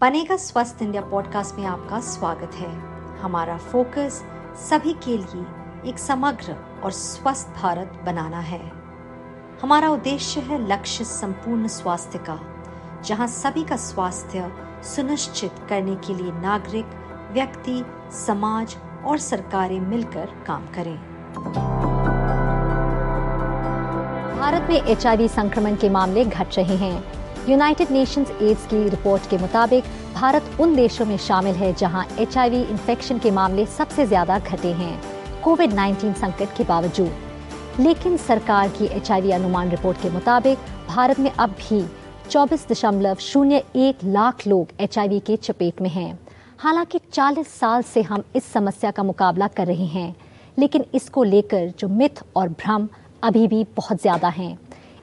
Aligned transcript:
बनेगा 0.00 0.36
स्वस्थ 0.36 0.82
India 0.82 1.02
podcast 1.02 1.54
में 1.54 1.64
आपका 1.66 2.00
स्वागत 2.00 2.54
है। 2.54 2.68
हमारा 3.18 3.56
फोकस 3.56 4.22
सभी 4.56 4.92
के 4.92 5.16
लिए 5.16 5.90
एक 5.90 5.98
समग्र 5.98 6.56
और 6.84 6.90
स्वस्थ 6.90 7.48
भारत 7.62 8.00
बनाना 8.06 8.38
है। 8.40 8.60
हमारा 9.62 9.88
उद्देश्य 9.88 10.40
है 10.40 10.66
लक्ष्य 10.68 11.04
संपूर्ण 11.04 11.68
स्वास्थ्य 11.68 12.18
का, 12.18 12.38
जहाँ 13.04 13.26
सभी 13.26 13.64
का 13.64 13.76
स्वास्थ्य 13.76 14.50
सुनिश्चित 14.84 15.66
करने 15.68 15.96
के 15.96 16.14
लिए 16.14 16.32
नागरिक, 16.32 16.86
व्यक्ति, 17.32 17.84
समाज 18.26 18.76
और 19.06 19.18
सरकारें 19.18 19.80
मिलकर 19.80 20.26
काम 20.46 20.66
करें। 20.66 20.96
भारत 24.38 24.66
में 24.70 24.82
एच 24.82 25.30
संक्रमण 25.30 25.76
के 25.76 25.90
मामले 25.90 26.24
घट 26.24 26.56
रहे 26.56 26.76
हैं। 26.76 27.19
यूनाइटेड 27.48 27.90
नेशंस 27.90 28.30
एड्स 28.32 28.66
की 28.66 28.88
रिपोर्ट 28.88 29.28
के 29.30 29.36
मुताबिक, 29.38 29.84
भारत 30.14 30.56
उन 30.60 30.74
देशों 30.76 31.04
में 31.06 31.16
शामिल 31.18 31.54
है 31.54 31.72
जहाँ 31.74 32.04
एच 32.18 32.36
इन्फेक्शन 32.36 33.18
के 33.18 33.30
मामले 33.30 33.64
सबसे 33.68 34.06
ज़्यादा 34.06 34.38
घटे 34.38 34.72
हैं 34.72 35.00
कोविड 35.42 35.72
19 35.72 36.14
संकट 36.16 36.56
के 36.56 36.64
बावजूद। 36.64 37.80
लेकिन 37.80 38.16
सरकार 38.16 38.68
की 38.68 38.86
एचआईवी 38.86 39.30
अनुमान 39.30 39.70
रिपोर्ट 39.70 40.02
के 40.02 40.10
मुताबिक, 40.10 40.58
भारत 40.88 41.18
में 41.18 41.30
अब 41.30 41.50
भी 41.60 41.84
चौबीस 42.30 42.66
दशमलव 42.68 43.14
शून्य 43.22 43.62
एक 43.76 44.04
लाख 44.06 44.46
लोग 44.46 44.76
HIV 44.82 45.20
के 45.20 45.36
चपेट 45.38 45.80
में 45.82 45.90
हैं। 45.90 46.18
हालाँकि 46.58 46.98
40 47.12 47.48
साल 47.50 47.82
से 47.84 48.02
हम 48.02 48.24
इस 48.36 48.52
समस्या 48.52 48.90
का 48.90 49.02
मुकाबला 49.02 49.46
कर 49.48 49.66
रहे 49.66 49.86
हैं, 49.88 50.14
लेकिन 50.58 50.84
इसको 50.94 51.22
लेकर 51.24 51.72
जो 51.78 51.88
मिथ 51.88 52.22
और 52.36 52.48
भ्रम 52.48 52.88
अभी 53.22 53.46
भी 53.48 53.66
बहुत 53.76 54.00
ज़्यादा 54.02 54.28
हैं। 54.28 54.58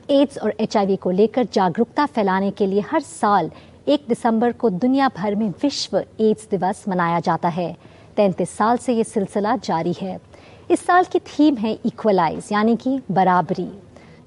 एड्स 0.10 0.38
और 0.38 0.54
एचआईवी 0.60 0.96
को 0.96 1.12
लेकर 1.12 1.48
जागरूकता 1.54 2.06
फैलाने 2.06 2.52
के 2.52 2.66
लिए 2.66 2.82
हर 2.82 3.02
साल 3.02 3.50
एक 3.88 4.06
दिसंबर 4.10 4.52
को 4.52 4.70
दुनिया 4.70 5.10
भर 5.18 5.36
में 5.36 5.50
विश्व 5.64 5.98
एड्स 5.98 6.48
दिवस 6.52 6.84
मनाया 6.90 7.20
जाता 7.20 7.50
है। 7.50 7.76
तैंतीस 8.16 8.50
साल 8.50 8.78
से 8.78 8.94
ये 8.94 9.04
सिलसिला 9.04 9.56
जारी 9.56 9.94
है। 9.94 10.20
इस 10.72 10.86
साल 10.86 11.04
की 11.04 11.20
थीम 11.20 11.56
है 11.56 11.78
इक्वलाइज, 11.86 12.50
यानी 12.52 12.76
कि 12.76 13.00
बराबरी। 13.12 13.70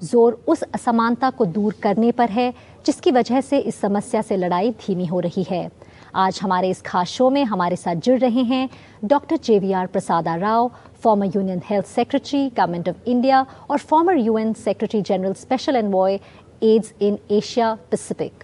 ज़ोर 0.03 0.41
उस 0.47 0.61
असमानता 0.63 1.29
को 1.29 1.45
दूर 1.45 1.73
करने 1.83 2.11
पर 2.11 2.29
है, 2.29 2.53
जिसकी 2.85 3.11
वजह 3.11 3.41
से 3.41 3.59
इस 3.59 3.79
समस्या 3.81 4.21
से 4.21 4.37
लड़ाई 4.37 4.71
धीमी 4.79 5.05
हो 5.05 5.19
रही 5.19 5.43
है। 5.43 5.69
आज 6.15 6.39
हमारे 6.43 6.69
इस 6.69 6.81
खास 6.81 7.07
शो 7.07 7.29
में 7.29 7.43
हमारे 7.45 7.75
साथ 7.75 7.95
जुड़ 8.05 8.17
रहे 8.19 8.41
हैं 8.43 8.67
doctor 9.03 9.37
J V R 9.43 9.87
Prasada 9.87 10.35
Rao 10.35 10.71
former 11.03 11.31
union 11.35 11.61
health 11.65 11.85
secretary 11.85 12.49
government 12.49 12.89
of 12.89 13.09
India 13.09 13.45
और 13.69 13.77
former 13.79 14.17
UN 14.17 14.53
secretary 14.53 15.01
general 15.01 15.33
special 15.33 15.75
envoy 15.75 16.19
AIDS 16.63 16.93
in 17.01 17.17
Asia 17.31 17.73
Pacific 17.91 18.43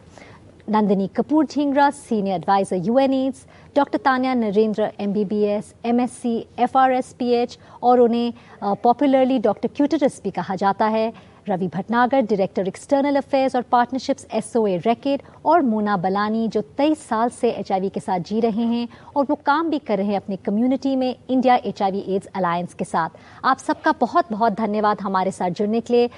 Nandini 0.69 1.07
Kapoor 1.15 1.45
Jhingran 1.45 1.89
senior 1.89 2.35
adviser 2.35 2.85
UN 2.85 3.13
AIDS 3.13 3.45
doctor 3.75 3.97
Tanya 4.05 4.33
Narendra 4.33 4.91
M 4.99 5.13
B 5.13 5.25
B 5.25 5.43
S 5.45 5.73
M 5.85 5.99
S 6.01 6.11
C 6.21 6.38
F 6.59 6.77
R 6.77 6.91
S 6.93 7.13
P 7.19 7.31
H 7.33 7.57
और 7.83 7.99
उन्हें 7.99 8.33
popularly 8.83 9.39
doctor 9.39 9.69
क्यूटरस 9.75 10.21
भी 10.23 10.31
कहा 10.31 10.55
जाता 10.55 10.85
है। 10.85 11.11
Ravi 11.50 11.67
Bhatnagar 11.67 12.22
director 12.22 12.67
external 12.67 13.16
affairs 13.16 13.56
और 13.56 13.62
partnerships 13.72 14.28
S O A 14.34 14.78
Reckitt 14.78 15.22
और 15.45 15.62
मोना 15.62 15.98
बलानी 15.98 16.48
जो 16.48 16.62
तेईस 16.78 17.08
साल 17.08 17.30
से 17.30 17.52
एचआईवी 17.52 17.90
के 17.90 18.00
साथ 18.00 18.20
जी 18.20 18.40
रहे 18.40 18.66
हैं 18.66 18.88
और 19.16 19.26
वो 19.30 19.36
काम 19.45 19.70
भी 19.70 19.80
कर 19.80 19.98
रहे 19.98 20.08
हैं 20.08 20.18
अपनी 20.18 20.36
कम्युनिटी 20.45 20.95
में 20.95 21.16
इंडिया 21.30 21.56
एचआईवी 21.66 22.03
एड्स 22.08 22.28
अलायंस 22.36 22.73
के 22.73 22.86
साथ। 22.86 23.09
आप 23.44 23.58
सबका 23.58 23.92
बहुत 23.92 24.31
बहुत 24.31 24.53
धन्यवाद 24.53 25.02
हमारे 25.02 25.31
साथ 25.31 25.50
जुड़ने 25.52 25.81
के 25.81 25.94
लिए। 25.94 26.09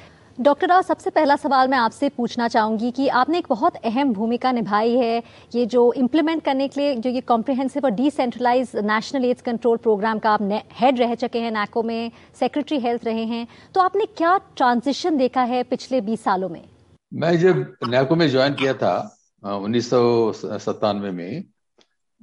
डॉक्टर 0.42 0.68
राव 0.68 0.82
सबसे 0.82 1.10
पहला 1.10 1.36
सवाल 1.36 1.68
मैं 1.68 1.78
आपसे 1.78 2.10
पूछना 2.10 2.48
चाहूँगी 2.48 2.92
कि 2.92 3.08
आपने 3.08 3.38
एक 3.38 3.46
बहुत 3.50 3.76
अहम 3.76 4.14
भूमिका 4.14 4.52
निभाई 4.52 4.96
है 4.96 5.24
ये 5.56 5.66
जो 5.66 5.94
इम्प्लीमेंट 5.94 6.44
करने 6.44 6.68
के 6.68 6.82
लिए 6.82 6.96
जो 6.96 7.10
ये 7.10 7.22
कॉम्प्रिहेंसिव 7.22 7.86
और 7.86 7.92
decentralise 7.92 8.72
national 8.76 9.26
AIDS 9.26 9.42
control 9.42 9.78
programme 9.78 10.20
का 10.20 10.30
आप 10.30 10.42
हेड 10.74 11.00
रह 11.00 11.16
चुके 11.16 11.40
हैं 11.40 11.52
नैको 11.52 11.84
में 11.84 12.12
सेक्रेटरी 12.40 12.80
हेल्थ 12.80 13.06
रहे 13.06 13.24
हैं 13.24 13.48
तो 13.76 13.82
आपने 13.82 14.06
क्या 14.06 14.38
ट्रांजिशन 14.38 15.18
देखा 15.18 15.42
है 15.42 15.64
पिछले 15.64 16.02
बीस 16.02 16.24
सालों 16.24 16.50
में? 16.50 16.70
मैं 17.14 17.40
जब 17.40 17.74
नैको 17.88 18.16
में 18.16 18.30
ज्वाइन 18.30 18.54
किया 18.54 18.74
था 18.74 19.18
उन्नीस 19.46 19.90
सौ 19.90 20.32
सत्तानवे 20.36 21.12
में 21.12 21.44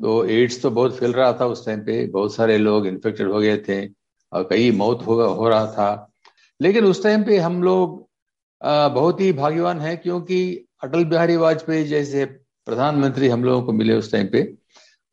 तो 0.02 0.24
एड्स 0.24 0.62
तो 0.62 0.70
बहुत 0.70 0.96
फैल 0.96 1.12
रहा 1.12 1.32
था 1.32 1.46
उस 1.46 1.66
टाइम 1.66 1.80
पे 1.80 2.06
बहुत 2.06 2.34
सारे 2.34 2.58
लोग 2.58 2.86
इन्फेक्टेड 2.86 3.30
हो 3.30 3.40
गए 3.40 3.56
थे 3.56 3.86
और 4.32 4.46
कई 4.50 4.70
मौत 4.70 5.06
हो, 5.06 5.22
हो 5.22 5.48
रहा 5.48 5.66
था। 5.66 6.12
लेकिन 6.60 6.84
उस 6.84 7.02
टाइम 7.02 7.24
पे 7.24 7.38
हम 7.38 7.62
लोग 7.62 8.05
बहुत 8.62 9.20
ही 9.20 9.32
भाग्यवान 9.32 9.80
है 9.80 9.96
क्योंकि 9.96 10.38
अटल 10.84 11.04
बिहारी 11.04 11.36
वाजपेयी 11.36 11.84
जैसे 11.84 12.24
प्रधानमंत्री 12.66 13.28
हम 13.28 13.44
लोगों 13.44 13.62
को 13.62 13.72
मिले 13.72 13.94
उस 13.94 14.10
टाइम 14.12 14.28
पे 14.32 14.42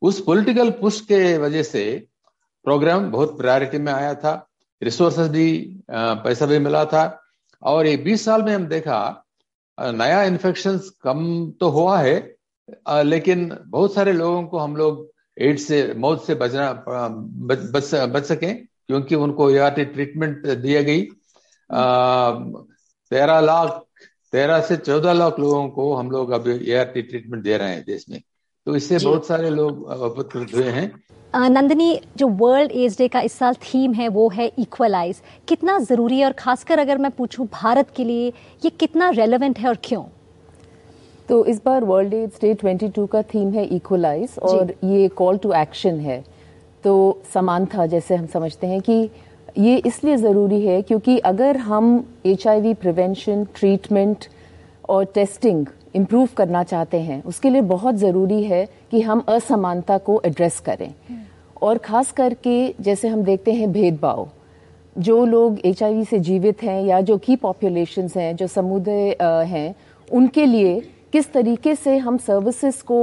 उस 0.02 0.20
पॉलिटिकल 0.20 0.70
पुश 0.70 1.00
के 1.00 1.36
वजह 1.38 1.62
से 1.62 1.84
प्रोग्राम 2.64 3.10
बहुत 3.10 3.36
प्रायोरिटी 3.38 3.78
में 3.78 3.92
आया 3.92 4.14
था। 4.14 4.32
रिसोर्सेज 4.82 5.28
भी 5.30 5.80
पैसा 5.90 6.46
भी 6.46 6.58
मिला 6.58 6.84
था। 6.84 7.20
और 7.62 7.86
ये 7.86 7.96
20 7.98 8.24
साल 8.24 8.42
में 8.42 8.54
हम 8.54 8.66
देखा 8.66 8.98
नया 9.78 10.22
इन्फेक्शन 10.22 10.78
कम 11.02 11.50
तो 11.60 11.68
हुआ 11.68 11.98
है 11.98 12.16
लेकिन 13.04 13.56
बहुत 13.66 13.94
सारे 13.94 14.12
लोगों 14.12 14.42
को 14.46 14.58
हम 14.58 14.76
लोग 14.76 15.10
एड्स 15.38 15.66
से 15.66 15.94
मौत 15.94 16.24
से 16.26 16.34
बचना 16.34 16.72
बच, 16.88 17.58
बच, 17.58 17.94
बच 17.94 18.24
सके 18.24 18.52
क्योंकि 18.54 19.14
उनको 19.14 19.50
ए 19.50 19.70
ट्रीटमेंट 19.70 20.46
दिया 20.46 20.82
गई। 20.82 21.02
तेरह 23.14 23.40
लाख 23.40 23.82
तेरह 24.32 24.60
से 24.60 24.76
चौदह 24.76 25.12
लाख 25.12 25.38
लोगों 25.38 25.68
को 25.70 25.92
हम 25.94 26.10
लोग 26.10 26.30
अभी 26.32 26.52
ए 26.70 26.84
ट्रीटमेंट 26.86 27.42
दे 27.42 27.56
रहे 27.56 27.74
हैं 27.74 27.82
देश 27.86 28.04
में। 28.10 28.20
तो 28.66 28.76
इससे 28.76 28.98
बहुत 28.98 29.26
सारे 29.26 29.50
लोग 29.50 29.82
उपकृत 30.02 30.54
हुए 30.54 30.70
हैं। 30.70 31.48
नंदनी 31.50 32.00
जो 32.16 32.28
वर्ल्ड 32.40 32.72
एज 32.72 32.96
डे 32.98 33.08
का 33.08 33.20
इस 33.20 33.32
साल 33.32 33.54
थीम 33.64 33.92
है 33.92 34.08
वो 34.08 34.28
है 34.30 34.46
इक्वलाइज 34.58 35.20
कितना 35.48 35.78
ज़रूरी 35.80 36.18
है? 36.18 36.24
और 36.26 36.32
खासकर 36.32 36.78
अगर 36.78 36.98
मैं 36.98 37.10
पूछूँ 37.10 37.46
भारत 37.52 37.90
के 37.96 38.04
लिए 38.04 38.28
ये 38.64 38.70
कितना 38.72 39.10
रेलेवेंट 39.12 39.58
है 39.58 39.68
और 39.68 39.78
क्यों? 39.84 40.04
तो 41.28 41.44
इस 41.44 41.60
बार 41.64 41.84
वर्ल्ड 41.84 42.14
एज 42.14 42.38
डे 42.40 42.54
22 42.56 43.06
का 43.12 43.22
थीम 43.24 43.52
है 43.52 43.64
इक्वलाइज 43.76 44.38
और 44.42 44.74
ये 44.84 45.08
कॉल 45.16 45.38
टू 45.38 45.52
एक्शन 45.52 46.00
है। 46.00 46.22
तो 46.84 46.94
समानता 47.34 47.86
जैसे 47.86 48.14
हम 48.14 48.26
समझते 48.26 48.66
हैं 48.66 48.80
कि 48.80 49.10
ये 49.56 49.76
इसलिए 49.76 50.16
ज़रूरी 50.16 50.60
है 50.66 50.80
क्योंकि 50.82 51.18
अगर 51.18 51.56
हम 51.56 52.04
H I V 52.26 52.72
prevention 52.74 53.44
treatment 53.54 54.24
और 54.88 55.04
टेस्टिंग 55.04 55.66
इम्प्रूव 55.94 56.28
करना 56.36 56.62
चाहते 56.62 57.00
हैं 57.00 57.22
उसके 57.22 57.50
लिए 57.50 57.60
बहुत 57.62 57.94
ज़रूरी 57.94 58.42
है 58.44 58.66
कि 58.90 59.00
हम 59.00 59.24
असमानता 59.28 59.98
को 59.98 60.20
एड्रेस 60.26 60.58
करें। 60.60 60.92
और 61.62 61.78
ख़ास 61.78 62.10
करके 62.12 62.74
जैसे 62.80 63.08
हम 63.08 63.22
देखते 63.22 63.52
हैं 63.52 63.70
भेदभाव 63.72 64.28
जो 64.96 65.24
लोग 65.24 65.58
एचआईवी 65.64 66.04
से 66.04 66.18
जीवित 66.18 66.62
हैं 66.62 66.80
या 66.82 67.00
जो 67.00 67.16
की 67.18 67.36
पॉपुलेशन 67.36 68.08
हैं 68.16 68.34
जो 68.36 68.46
समुदाय 68.46 69.16
हैं 69.46 69.74
उनके 70.08 70.46
लिए 70.46 70.80
किस 71.12 71.32
तरीके 71.32 71.74
से 71.74 71.96
हम 71.98 72.16
सर्विसेज़ 72.18 72.82
को 72.82 73.00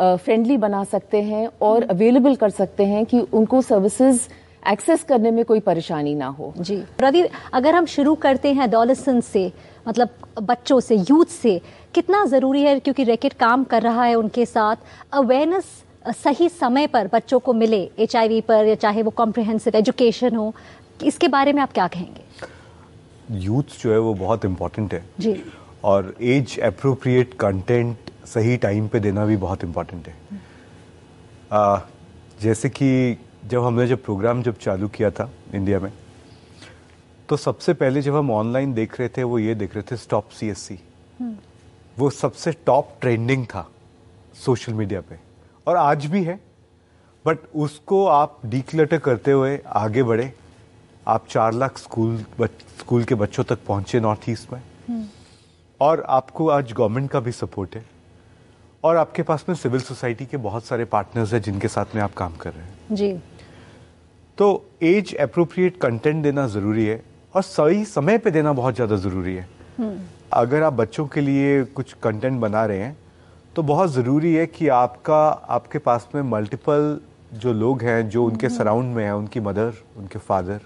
फ्रेंडली 0.00 0.56
बना 0.56 0.82
सकते 0.84 1.22
हैं 1.22 1.48
और 1.62 1.82
अवेलेबल 1.82 2.34
कर 2.36 2.50
सकते 2.50 2.84
हैं 2.84 3.04
कि 3.06 3.20
उनको 3.20 3.62
सर्विसेज़ 3.62 4.28
एक्सेस 4.66 5.02
करने 5.02 5.30
में 5.30 5.44
कोई 5.44 5.60
परेशानी 5.60 6.14
ना 6.14 6.26
हो। 6.26 6.52
जी। 6.58 6.82
रवि 7.00 7.26
अगर 7.54 7.74
हम 7.74 7.86
शुरू 7.86 8.14
करते 8.14 8.52
हैं 8.52 8.70
डॉलसन 8.70 9.20
से 9.20 9.52
मतलब 9.88 10.08
बच्चों 10.42 10.80
से 10.80 10.96
यूथ 10.96 11.26
से 11.32 11.60
कितना 11.94 12.24
ज़रूरी 12.24 12.62
है 12.62 12.78
क्योंकि 12.80 13.04
रैकेट 13.04 13.32
काम 13.32 13.64
कर 13.64 13.82
रहा 13.82 14.04
है 14.04 14.14
उनके 14.14 14.46
साथ। 14.46 14.76
अवेयरनेस 15.12 15.64
सही 16.16 16.48
समय 16.48 16.86
पर 16.86 17.08
बच्चों 17.12 17.38
को 17.38 17.52
मिले 17.52 17.90
एचआईवी 17.98 18.40
पर 18.40 18.66
या 18.66 18.74
चाहे 18.74 19.02
वो 19.02 19.10
कॉम्प्रिहेंसिव 19.10 19.76
एजुकेशन 19.76 20.36
हो 20.36 20.52
इसके 21.04 21.28
बारे 21.28 21.52
में 21.52 21.62
आप 21.62 21.72
क्या 21.72 21.86
कहेंगे? 21.86 22.24
यूथ 23.30 23.80
जो 23.82 23.92
है 23.92 23.98
वो 23.98 24.14
बहुत 24.14 24.44
इम्पोर्टेंट 24.44 24.94
है। 24.94 25.04
जी। 25.20 25.42
और 25.84 26.14
एज 26.20 26.58
अप्रोप्रिएट 26.60 27.34
कंटेंट 27.34 28.10
सही 28.26 28.56
टाइम 28.56 28.88
पे 28.88 29.00
देना 29.00 29.24
भी 29.26 29.36
बहुत 29.36 29.64
इम्पोर्टेंट 29.64 30.08
है। 30.08 30.14
आ, 31.52 31.78
जैसे 32.40 32.68
कि 32.68 33.18
जब 33.48 33.64
हमने 33.64 33.86
जब 33.86 34.02
प्रोग्राम 34.04 34.42
जब 34.42 34.58
चालू 34.58 34.88
किया 34.88 35.10
था 35.10 35.30
इंडिया 35.54 35.80
में 35.80 35.92
तो 37.28 37.36
सबसे 37.36 37.74
पहले 37.74 38.02
जब 38.02 38.16
हम 38.16 38.30
ऑनलाइन 38.30 38.72
देख 38.74 38.98
रहे 39.00 39.08
थे 39.08 39.22
वो 39.22 39.38
ये 39.38 39.54
देख 39.54 39.74
रहे 39.74 39.82
थे 39.82 39.96
स्टॉप 39.96 40.28
सी 40.30 40.48
एस 40.48 40.58
सी 40.58 40.78
वो 41.98 42.10
सबसे 42.10 42.52
टॉप 42.66 42.92
ट्रेंडिंग 43.00 43.46
था 43.46 43.66
सोशल 44.34 44.72
मीडिया 44.72 45.00
पे। 45.00 45.16
और 45.66 45.76
आज 45.76 46.06
भी 46.06 46.22
है 46.24 46.40
बट 47.24 47.38
उसको 47.54 48.06
आप 48.06 48.38
डिक्लटर 48.46 48.98
करते 48.98 49.30
हुए 49.30 49.58
आगे 49.66 50.02
बढ़े। 50.02 50.32
आप 51.08 51.26
चार 51.28 51.52
लाख 51.52 51.78
स्कूल 51.78 52.24
स्कूल 52.78 53.04
के 53.04 53.14
बच्चों 53.14 53.44
तक 53.44 53.58
पहुँचे 53.66 54.00
नॉर्थ 54.00 54.28
ईस्ट 54.28 54.52
में। 54.52 54.60
हम्म। 54.88 55.06
और 55.80 56.00
आपको 56.00 56.48
आज 56.48 56.72
गवर्नमेंट 56.72 57.10
का 57.10 57.20
भी 57.20 57.32
सपोर्ट 57.32 57.76
है। 57.76 57.84
और 58.84 58.96
आपके 58.96 59.22
पास 59.22 59.44
में 59.48 59.56
सिविल 59.56 59.80
सोसाइटी 59.80 60.26
के 60.26 60.36
बहुत 60.36 60.64
सारे 60.64 60.84
पार्टनर्स 60.84 61.32
हैं 61.32 61.42
जिनके 61.42 61.68
साथ 61.68 61.94
में 61.94 62.02
आप 62.02 62.14
काम 62.14 62.36
कर 62.36 62.52
रहे 62.52 62.64
हैं। 62.64 62.78
जी। 62.92 63.12
तो 64.38 64.48
एज 64.82 65.14
अप्रोप्रिएट 65.16 65.76
कंटेंट 65.76 66.22
देना 66.22 66.46
ज़रूरी 66.48 66.84
है 66.86 67.02
और 67.34 67.42
सही 67.42 67.84
समय 67.84 68.18
पे 68.18 68.30
देना 68.30 68.52
बहुत 68.52 68.74
ज़्यादा 68.74 68.96
ज़रूरी 68.96 69.34
है 69.34 69.48
हम्म। 69.78 69.98
अगर 70.32 70.62
आप 70.62 70.72
बच्चों 70.72 71.06
के 71.06 71.20
लिए 71.20 71.62
कुछ 71.74 71.92
कंटेंट 72.02 72.40
बना 72.40 72.64
रहे 72.66 72.78
हैं 72.78 72.96
तो 73.56 73.62
बहुत 73.62 73.90
ज़रूरी 73.90 74.34
है 74.34 74.46
कि 74.46 74.68
आपका 74.74 75.20
आपके 75.50 75.78
पास 75.78 76.08
में 76.14 76.22
मल्टीपल 76.24 76.98
जो 77.34 77.52
लोग 77.52 77.82
हैं 77.82 78.08
जो 78.08 78.24
उनके 78.24 78.48
सराउंड 78.48 78.84
हम्म। 78.84 78.96
में 78.96 79.04
हैं 79.04 79.12
उनकी 79.12 79.40
मदर 79.40 79.72
उनके 79.96 80.18
फादर 80.18 80.60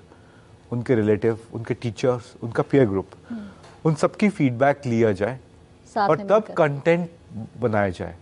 उनके 0.72 0.94
रिलेटिव 0.94 1.38
उनके 1.54 1.74
टीचर्स 1.76 2.34
उनका 2.42 2.62
पीयर 2.62 2.86
ग्रुप 2.86 3.16
हम्म। 3.30 3.48
उन 3.84 3.94
सबकी 3.94 4.28
फीडबैक 4.30 4.86
लिया 4.86 5.12
जाए 5.12 5.38
और 5.96 6.26
तब 6.26 6.54
कंटेंट 6.56 7.08
बनाया 7.60 7.88
जाए 7.90 8.14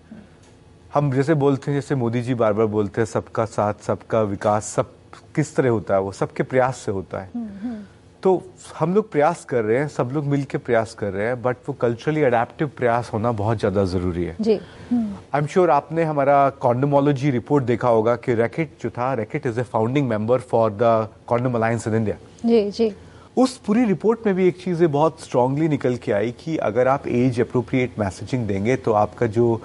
हम 0.94 1.12
जैसे 1.12 1.34
बोलते 1.36 1.70
हैं 1.70 1.78
जैसे 1.78 1.94
मोदी 1.94 2.22
जी 2.22 2.34
बार 2.36 2.52
बार 2.52 2.66
बोलते 2.68 3.00
हैं 3.00 3.06
सबका 3.08 3.44
साथ 3.48 3.82
सबका 3.82 4.22
विकास 4.28 4.66
सब 4.68 4.94
किस 5.34 5.54
तरह 5.56 5.68
होता 5.70 5.94
है 5.94 6.00
वो 6.00 6.12
सबके 6.12 6.42
प्रयास 6.42 6.76
से 6.76 6.92
होता 6.92 7.20
है। 7.20 7.30
हम्म, 7.34 7.48
हम्म। 7.62 7.82
तो 8.22 8.30
हम 8.78 8.94
लोग 8.94 9.10
प्रयास 9.12 9.44
कर 9.48 9.62
रहे 9.64 9.78
हैं 9.78 9.86
सब 9.88 10.10
लोग 10.14 10.24
मिलकर 10.26 10.58
प्रयास 10.58 10.92
कर 10.94 11.12
रहे 11.12 11.26
हैं 11.26 11.40
बट 11.42 11.56
वो 11.68 11.74
कल्चरली 11.80 12.22
अडेप्टिव 12.22 12.70
प्रयास 12.76 13.10
होना 13.12 13.32
बहुत 13.32 13.58
ज़्यादा 13.58 13.84
ज़रूरी 13.84 14.24
है। 14.24 14.36
जी। 14.40 14.54
आई 14.54 15.40
एम 15.40 15.46
श्योर 15.46 15.70
आपने 15.70 16.04
हमारा 16.04 16.48
कॉन्डोमोलॉजी 16.62 17.30
रिपोर्ट 17.30 17.64
देखा 17.64 17.88
होगा 17.88 18.16
कि 18.16 18.34
रैकेट 18.34 18.72
जो 18.82 18.90
था 18.90 19.12
Reckitt 19.14 19.46
is 19.46 19.60
a 19.60 19.62
founding 19.72 20.08
member 20.08 20.40
for 20.50 20.70
the 20.72 21.08
condom 21.26 21.54
alliance 21.54 21.86
in 21.88 21.94
India 21.94 22.16
जी 22.46 22.70
जी। 22.70 22.92
उस 23.36 23.56
पूरी 23.56 23.84
रिपोर्ट 23.84 24.26
में 24.26 24.34
भी 24.34 24.48
एक 24.48 24.62
चीज़ 24.62 24.84
बहुत 24.86 25.20
स्ट्रांगली 25.20 25.68
निकल 25.68 25.96
के 25.96 26.12
आई 26.12 26.30
कि 26.38 26.56
अगर 26.68 26.88
आप 26.88 27.06
एज 27.08 27.40
अप्रोप्रिएट 27.40 27.98
मैसेजिंग 27.98 28.46
देंगे 28.46 28.76
तो 28.76 28.92
आपका 29.00 29.26
जो 29.28 29.60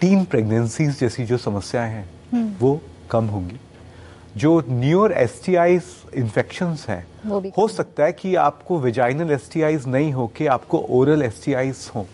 टीन 0.00 0.24
प्रेगनेंसीज 0.24 0.98
जैसी 1.00 1.24
जो 1.24 1.36
समस्याएँ 1.38 1.90
हैं 1.92 2.08
हम्म। 2.32 2.54
वो 2.60 2.80
कम 3.10 3.26
होंगी। 3.26 3.58
जो 4.40 4.62
newer 4.68 5.12
S 5.12 5.40
T 5.44 5.54
Is 5.56 5.84
infection 6.16 6.76
हैं 6.88 7.52
हो 7.58 7.66
सकता 7.68 8.04
है 8.04 8.12
कि 8.12 8.34
आपको 8.42 8.78
वेजाइनल 8.80 9.30
एस 9.32 9.50
टी 9.52 9.62
आईज 9.62 9.86
नहीं 9.88 10.12
हो 10.12 10.30
के 10.36 10.46
आपको 10.56 10.78
ओरल 10.98 11.22
एस 11.22 11.42
टी 11.44 11.52
आईज 11.54 11.90
हो। 11.94 12.06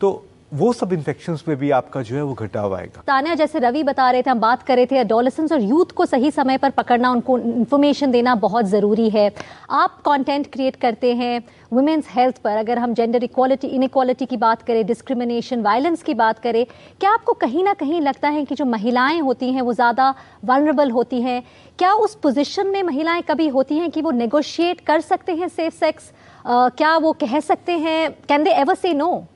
तो 0.00 0.10
वो 0.52 0.72
सब 0.72 0.92
इन्फेक्शन 0.92 1.36
में 1.48 1.56
भी 1.58 1.70
आपका 1.70 2.00
जो 2.02 2.14
है 2.16 2.22
वो 2.22 2.34
घटाव 2.34 2.74
आएगा। 2.74 3.02
तानिया, 3.06 3.34
जैसे 3.34 3.58
रवि 3.58 3.82
बता 3.84 4.10
रहे 4.10 4.22
थे, 4.22 4.30
हम 4.30 4.40
बात 4.40 4.62
कर 4.62 4.76
रहे 4.76 4.86
थे 4.86 4.96
एडोलेसेंस 4.98 5.52
और 5.52 5.62
यूथ 5.62 5.92
को 5.96 6.06
सही 6.06 6.30
समय 6.30 6.58
पर 6.58 6.70
पकड़ना, 6.72 7.10
उनको 7.10 7.38
इन्फॉर्मेशन 7.38 8.10
देना 8.10 8.34
बहुत 8.36 8.66
ज़रूरी 8.66 9.08
है। 9.10 9.30
आप 9.72 10.00
कंटेंट 10.06 10.50
क्रिएट 10.52 10.76
करते 10.76 11.14
हैं 11.14 11.42
वुमेन्स 11.72 12.06
हेल्थ 12.10 12.38
पर। 12.38 12.56
अगर 12.56 12.78
हम 12.78 12.94
जेंडर 12.94 13.24
इक्वालिटी 13.24 13.68
इनक्वालिटी 13.68 14.26
की 14.26 14.36
बात 14.38 14.62
करें 14.62 14.84
डिस्क्रिमिनेशन 14.86 15.62
वायलेंस 15.62 16.02
की 16.02 16.14
बात 16.14 16.38
करें, 16.38 16.64
क्या 17.00 17.10
आपको 17.12 17.32
कहीं 17.36 17.64
ना 17.64 17.74
कहीं 17.74 18.00
लगता 18.00 18.28
है 18.28 18.44
कि 18.44 18.54
जो 18.54 18.64
महिलाएँ 18.66 19.20
होती 19.20 19.52
हैं, 19.52 19.62
वो 19.62 19.72
ज़्यादा 19.74 20.14
वनरेबल 20.44 20.90
होती 20.90 21.20
हैं? 21.22 21.42
क्या 21.78 21.92
उस 21.94 22.14
पोजिशन 22.16 22.66
में 22.66 22.82
महिलाएँ 22.84 23.22
कभी 23.22 23.48
होती 23.50 23.78
हैं 23.78 23.90
कि 23.90 24.02
वो 24.02 24.10
नेगोशिएट 24.12 24.80
कर 24.80 25.00
सकते 25.02 25.34
हैं 25.34 25.48
सेफ़ 25.50 25.74
सेक्स 25.76 26.12
क्या 26.46 26.96
वो 26.98 27.12
कह 27.14 27.40
सकते 27.40 27.72
हैं? 27.78 28.10
Can 28.28 28.44
they 28.44 28.50
ever 28.52 28.74
say 28.76 28.94
no 28.94 29.26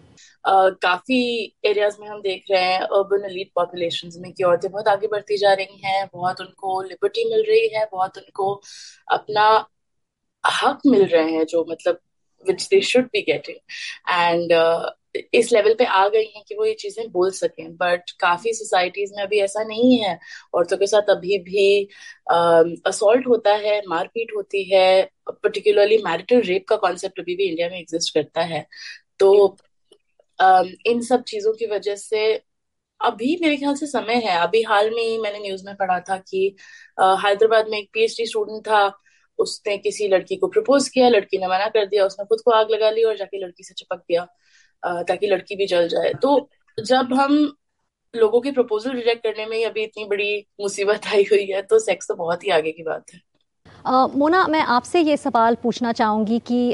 काफ़ी 0.44 1.18
एरियाज़ 1.66 1.96
में 2.00 2.06
हम 2.08 2.20
देख 2.22 2.44
रहे 2.50 2.62
हैं 2.62 2.80
अर्बन 2.80 3.24
एलिट 3.26 3.50
पॉपुलेशन 3.54 4.10
में 4.22 4.32
कि 4.32 4.44
औरतें 4.44 4.70
बहुत 4.70 4.88
आगे 4.88 5.06
बढ़ती 5.08 5.36
जा 5.38 5.52
रही 5.54 5.80
हैं, 5.84 6.06
बहुत 6.14 6.40
उनको 6.40 6.80
लिबर्टी 6.82 7.28
मिल 7.30 7.44
रही 7.48 7.68
है, 7.74 7.86
बहुत 7.92 8.18
उनको 8.18 8.54
अपना 9.12 9.44
हक 10.44 10.78
मिल 10.86 11.04
रहे 11.06 11.32
हैं 11.32 11.44
जो 11.46 11.64
मतलब 11.70 11.98
which 12.44 12.66
they 12.70 12.80
should 12.82 13.04
be 13.06 13.20
getting 13.22 13.56
and 14.10 14.52
इस 15.34 15.52
लेवल 15.52 15.74
पे 15.78 15.84
आ 15.86 16.06
गई 16.08 16.24
हैं 16.26 16.42
कि 16.48 16.54
वो 16.56 16.64
ये 16.64 16.74
चीज़ें 16.74 17.10
बोल 17.12 17.30
सकें 17.32 17.76
बट 17.76 18.10
काफ़ी 18.20 18.52
सोसाइटीज 18.54 19.12
में 19.16 19.22
अभी 19.22 19.38
ऐसा 19.40 19.62
नहीं 19.64 19.98
है। 20.00 20.18
औरतों 20.54 20.76
के 20.78 20.86
साथ 20.86 21.10
अभी 21.10 21.38
भी 21.40 21.84
असॉल्ट 22.86 23.26
होता 23.28 23.54
है, 23.56 23.80
मारपीट 23.88 24.32
होती 24.36 24.62
है 24.70 25.02
पर्टिकुलरली 25.32 25.98
मैरिटल 26.04 26.40
रेप 26.42 26.64
का 26.68 26.76
कॉन्सेप्ट 26.78 27.20
अभी 27.20 27.36
भी 27.36 27.48
इंडिया 27.48 27.68
में 27.70 27.78
एग्जिस्ट 27.80 28.14
करता 28.14 28.42
है। 28.44 28.66
तो 29.20 29.56
इन 30.86 31.00
सब 31.02 31.22
चीज़ों 31.24 31.52
की 31.52 31.66
वजह 31.66 31.96
से 31.96 32.32
अभी 33.00 33.36
मेरे 33.42 33.56
ख्याल 33.56 33.74
से 33.74 33.86
समय 33.86 34.14
है। 34.24 34.36
अभी 34.38 34.62
हाल 34.62 34.90
में 34.90 35.02
ही 35.02 35.18
मैंने 35.18 35.38
न्यूज़ 35.38 35.64
में 35.66 35.74
पढ़ा 35.76 35.98
था 36.00 36.16
कि 36.18 36.44
हैदराबाद 36.98 37.68
में 37.68 37.78
एक 37.78 37.88
पीएचडी 37.94 38.26
स्टूडेंट 38.26 38.62
था, 38.68 38.92
उसने 39.38 39.76
किसी 39.78 40.08
लड़की 40.08 40.36
को 40.36 40.48
प्रपोज 40.48 40.88
किया, 40.88 41.08
लड़की 41.08 41.38
ने 41.38 41.46
मना 41.46 41.66
कर 41.68 41.86
दिया, 41.86 42.04
उसने 42.06 42.24
खुद 42.24 42.40
को 42.44 42.50
आग 42.50 42.70
लगा 42.70 42.90
ली 42.90 43.02
और 43.04 43.16
जाके 43.16 43.44
लड़की 43.44 43.64
से 43.64 43.74
चिपक 43.74 44.04
दिया 44.08 44.24
ताकि 44.82 45.26
लड़की 45.26 45.56
भी 45.56 45.66
जल 45.66 45.88
जाए। 45.88 46.12
तो 46.22 46.48
जब 46.78 47.12
हम 47.14 47.34
लोगों 48.14 48.40
की 48.40 48.50
प्रपोजल 48.52 48.92
रिजेक्ट 48.92 49.22
करने 49.22 49.46
में 49.46 49.64
अभी 49.66 49.82
इतनी 49.82 50.04
बड़ी 50.04 50.46
मुसीबत 50.60 51.06
आई 51.06 51.22
हुई 51.22 51.44
है 51.46 51.62
तो 51.62 51.78
सेक्स 51.80 52.08
तो 52.08 52.14
बहुत 52.14 52.44
ही 52.44 52.50
आगे 52.50 52.72
की 52.72 52.82
बात 52.82 53.14
है। 53.14 53.20
मोना, 54.16 54.46
मैं 54.46 54.60
आपसे 54.60 55.00
ये 55.00 55.16
सवाल 55.16 55.54
पूछना 55.62 55.92
चाहूँगी 55.92 56.38
कि 56.46 56.72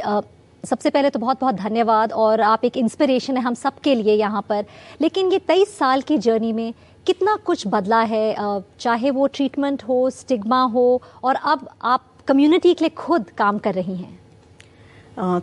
सबसे 0.65 0.91
पहले 0.91 1.11
तो 1.11 1.19
बहुत 1.19 1.41
बहुत 1.41 1.55
धन्यवाद 1.55 2.13
और 2.13 2.41
आप 2.41 2.65
एक 2.65 2.77
इंस्पिरेशन 2.77 3.37
है 3.37 3.43
हम 3.43 3.55
सब 3.55 3.79
के 3.79 3.95
लिए 3.95 4.15
यहाँ 4.15 4.43
पर। 4.49 4.65
लेकिन 5.01 5.33
ये 5.33 5.39
तेईस 5.39 5.77
साल 5.79 6.01
की 6.03 6.19
जर्नी 6.19 6.53
में 6.53 6.73
कितना 7.07 7.37
कुछ 7.47 7.67
बदला 7.67 8.01
है? 8.03 8.35
चाहे 8.81 9.11
वो 9.11 9.27
ट्रीटमेंट 9.27 9.83
हो 9.83 9.99
स्टिग्मा 10.11 10.63
हो 10.67 11.03
और 11.25 11.35
अब 11.35 11.69
आप 11.83 12.05
कम्युनिटी 12.27 12.75
के 12.75 12.85
लिए 12.85 12.91
खुद 12.97 13.31
काम 13.39 13.59
कर 13.59 13.75
रही 13.75 13.97
हैं। 13.97 14.19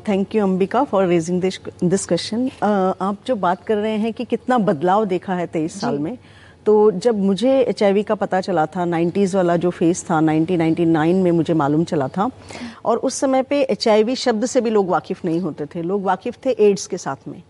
Thank 0.07 0.35
you 0.35 0.43
Ambika 0.43 0.83
for 0.83 1.05
raising 1.07 1.41
this 1.41 2.05
question 2.05 2.49
आप 2.63 3.17
जो 3.27 3.35
बात 3.37 3.63
कर 3.63 3.77
रहे 3.77 3.97
हैं 3.97 4.13
कि 4.13 4.25
कितना 4.25 4.57
बदलाव 4.59 5.05
देखा 5.05 5.35
है 5.35 5.47
तेईस 5.47 5.79
साल 5.81 5.99
में 5.99 6.17
तो 6.65 6.91
जब 6.91 7.19
मुझे 7.19 7.59
एचआईवी 7.61 8.03
का 8.03 8.15
पता 8.15 8.39
चला 8.41 8.65
था 8.65 8.85
90s 8.85 9.35
वाला 9.35 9.55
जो 9.57 9.69
फेस 9.69 10.03
था 10.03 10.19
1999 10.21 11.21
में 11.23 11.31
मुझे 11.31 11.53
मालूम 11.53 11.83
चला 11.83 12.07
था 12.07 12.29
और 12.85 12.97
उस 12.97 13.19
समय 13.19 13.43
पे 13.43 13.61
एच 13.61 13.87
शब्द 14.17 14.45
से 14.45 14.61
भी 14.61 14.69
लोग 14.69 14.89
वाकिफ 14.89 15.23
नहीं 15.25 15.39
होते 15.39 15.65
थे। 15.65 15.81
लोग 15.81 16.03
वाकिफ 16.03 16.37
थे 16.45 16.55
एड्स 16.67 16.87
के 16.87 16.97
साथ 16.97 17.27
में। 17.27 17.41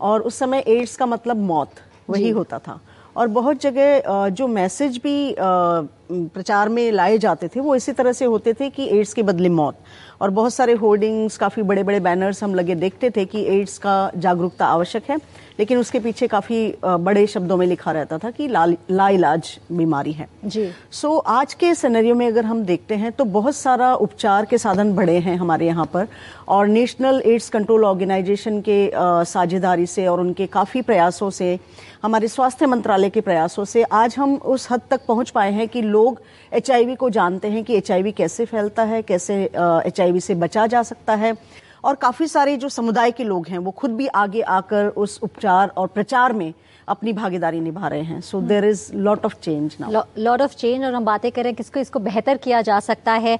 और 0.00 0.20
उस 0.20 0.38
समय 0.38 0.64
एड्स 0.68 0.96
का 0.96 1.06
मतलब 1.06 1.36
मौत 1.36 1.80
वही 2.10 2.30
होता 2.30 2.58
था। 2.58 2.78
और 3.16 3.28
बहुत 3.28 3.60
जगह 3.60 4.28
जो 4.30 4.46
मैसेज 4.48 4.96
भी 4.98 5.34
प्रचार 5.38 6.68
में 6.68 6.90
लाए 6.92 7.16
जाते 7.18 7.48
थे 7.48 7.60
वो 7.60 7.74
इसी 7.76 7.92
तरह 7.92 8.12
से 8.12 8.24
होते 8.24 8.52
थे 8.54 8.68
कि 8.70 8.88
एड्स 8.98 9.14
के 9.14 9.22
बदले 9.22 9.48
मौत। 9.50 9.78
और 10.20 10.30
बहुत 10.30 10.54
सारे 10.54 10.72
होर्डिंग्स 10.72 11.36
काफ़ी 11.38 11.62
बड़े 11.62 11.82
बड़े 11.82 12.00
बैनर्स 12.00 12.42
हम 12.44 12.54
लगे 12.54 12.74
देखते 12.74 13.10
थे 13.10 13.24
कि 13.24 13.44
एड्स 13.58 13.78
का 13.78 14.10
जागरूकता 14.16 14.66
आवश्यक 14.66 15.10
है 15.10 15.18
लेकिन 15.58 15.78
उसके 15.78 15.98
पीछे 16.00 16.26
काफ़ी 16.26 16.74
बड़े 16.84 17.26
शब्दों 17.26 17.56
में 17.56 17.66
लिखा 17.66 17.92
रहता 17.92 18.18
था 18.18 18.30
कि 18.30 18.48
ला, 18.48 18.64
ला 18.90 19.08
इलाज 19.08 19.58
बीमारी 19.72 20.12
है। 20.12 20.28
जी। 20.44 20.70
सो 20.90 21.08
so, 21.08 21.22
आज 21.26 21.54
के 21.54 21.74
सिनेरियो 21.74 22.14
में 22.14 22.26
अगर 22.26 22.44
हम 22.44 22.62
देखते 22.64 22.94
हैं 22.94 23.12
तो 23.12 23.24
बहुत 23.24 23.56
सारा 23.56 23.94
उपचार 23.94 24.44
के 24.44 24.58
साधन 24.58 24.94
बढ़े 24.94 25.18
हैं 25.18 25.36
हमारे 25.36 25.66
यहाँ 25.66 25.86
पर 25.86 26.06
और 26.48 26.66
नेशनल 26.66 27.22
एड्स 27.26 27.48
कंट्रोल 27.48 27.84
ऑर्गेनाइजेशन 27.84 28.60
के 28.60 28.90
साझेदारी 29.24 29.86
से 29.86 30.06
और 30.06 30.20
उनके 30.20 30.46
काफ़ी 30.46 30.82
प्रयासों 30.82 31.30
से 31.30 31.58
हमारे 32.02 32.28
स्वास्थ्य 32.28 32.66
मंत्रालय 32.66 33.10
के 33.10 33.20
प्रयासों 33.20 33.64
से 33.64 33.82
आज 33.82 34.14
हम 34.18 34.34
उस 34.36 34.70
हद 34.70 34.80
तक 34.90 35.00
पहुँच 35.06 35.30
पाए 35.30 35.52
हैं 35.52 35.68
कि 35.68 35.82
लोग 35.82 36.20
एचआईवी 36.52 36.94
को 36.94 37.10
जानते 37.10 37.48
हैं 37.48 37.64
कि 37.64 37.76
एचआईवी 37.76 38.12
कैसे 38.12 38.44
फैलता 38.44 38.82
है 38.82 39.02
कैसे 39.02 39.42
एच 39.54 40.00
से 40.20 40.34
बचा 40.36 40.66
जा 40.66 40.82
सकता 40.82 41.14
है। 41.14 41.36
और 41.84 41.94
काफ़ी 41.94 42.26
सारे 42.26 42.56
जो 42.56 42.68
समुदाय 42.68 43.10
के 43.10 43.24
लोग 43.24 43.48
हैं 43.48 43.58
वो 43.58 43.70
खुद 43.70 43.90
भी 43.90 44.06
आगे 44.06 44.40
आकर 44.42 44.86
उस 44.96 45.18
उपचार 45.22 45.68
और 45.68 45.86
प्रचार 45.86 46.32
में 46.32 46.52
अपनी 46.88 47.12
भागीदारी 47.12 47.60
निभा 47.60 47.88
रहे 47.88 48.02
हैं। 48.02 48.20
So 48.20 48.40
there 48.40 48.64
is 48.64 48.82
lot 48.94 49.24
of 49.24 49.34
change 49.42 49.76
now 49.80 50.02
lot 50.18 50.42
of 50.42 50.54
change 50.54 50.84
और 50.84 50.94
हम 50.94 51.04
बातें 51.04 51.30
करें 51.32 51.54
किसको 51.54 51.80
इसको 51.80 51.98
बेहतर 51.98 52.36
किया 52.36 52.62
जा 52.62 52.78
सकता 52.80 53.12
है। 53.14 53.38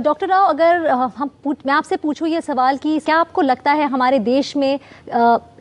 डॉक्टर 0.00 0.28
राव 0.28 0.44
अगर 0.44 0.86
हम 0.88 1.30
मैं 1.44 1.72
आपसे 1.74 1.96
पूछूँ 1.96 2.28
ये 2.28 2.40
सवाल 2.40 2.76
कि 2.76 2.98
क्या 2.98 3.16
आपको 3.16 3.42
लगता 3.42 3.72
है 3.72 3.88
हमारे 3.88 4.18
देश 4.18 4.56
में 4.56 4.78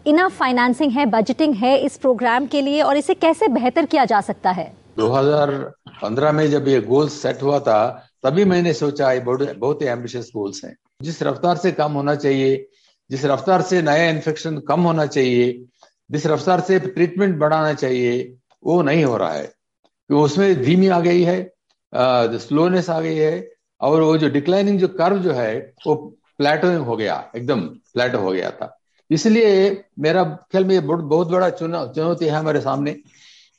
इनफ 0.07 0.37
फाइनेंसिंग 0.37 0.91
है 0.91 1.05
बजटिंग 1.05 1.53
है 1.55 1.77
इस 1.77 1.97
प्रोग्राम 1.97 2.45
के 2.45 2.61
लिए 2.61 2.81
और 2.81 2.97
इसे 2.97 3.13
कैसे 3.13 3.47
बेहतर 3.47 3.85
किया 3.85 4.05
जा 4.05 4.21
सकता 4.21 4.51
है? 4.51 4.71
2015 4.97 6.31
में 6.31 6.49
जब 6.51 6.67
ये 6.67 6.81
गोल 6.81 7.09
सेट 7.09 7.43
हुआ 7.43 7.59
था 7.59 8.06
तभी 8.27 8.45
मैंने 8.45 8.73
सोचा, 8.73 9.11
ये 9.11 9.19
बहुत 9.53 9.81
ही 9.81 9.87
एम्बिशियस 9.87 10.31
गोल्स 10.35 10.63
हैं। 10.65 10.77
जिस 11.01 11.23
रफ्तार 11.23 11.57
से 11.57 11.71
कम 11.71 11.91
होना 11.91 12.15
चाहिए, 12.15 12.67
जिस 13.11 13.25
रफ्तार 13.25 13.61
से 13.61 13.81
नया 13.81 14.09
इन्फेक्शन 14.09 14.57
कम 14.57 14.81
होना 14.81 15.05
चाहिए, 15.05 15.65
जिस 16.11 16.25
रफ्तार 16.25 16.59
से 16.59 16.79
ट्रीटमेंट 16.79 17.37
बढ़ाना 17.37 17.73
चाहिए, 17.73 18.35
वो 18.65 18.81
नहीं 18.81 19.05
हो 19.05 19.17
रहा 19.17 19.33
है। 19.33 19.43
क्योंकि 19.43 20.23
उसमें 20.23 20.63
धीमी 20.63 20.87
आ 20.87 20.99
गई 20.99 21.23
है 21.23 21.53
स्लोनेस 22.37 22.89
आ 22.89 22.99
गई 23.01 23.15
है, 23.15 23.51
और 23.81 24.01
वो 24.01 24.17
जो 24.17 24.29
डिक्लाइनिंग 24.29 24.79
जो 24.79 24.87
कर्व 24.87 25.17
जो 25.17 25.31
है, 25.31 25.73
वो 25.87 25.95
प्लेटोइंग 26.37 26.81
हो 26.81 26.97
गया, 26.97 27.31
एकदम 27.35 27.61
प्लेटो 27.61 28.17
हो 28.17 28.31
गया 28.31 28.51
था। 28.51 28.79
इसलिए 29.11 29.81
मेरा 29.99 30.23
ख्याल 30.23 30.65
में 30.65 30.87
बहुत 30.87 31.27
बड़ा 31.27 31.49
चुनौती 31.49 32.25
है 32.25 32.31
हमारे 32.31 32.61
सामने। 32.61 32.91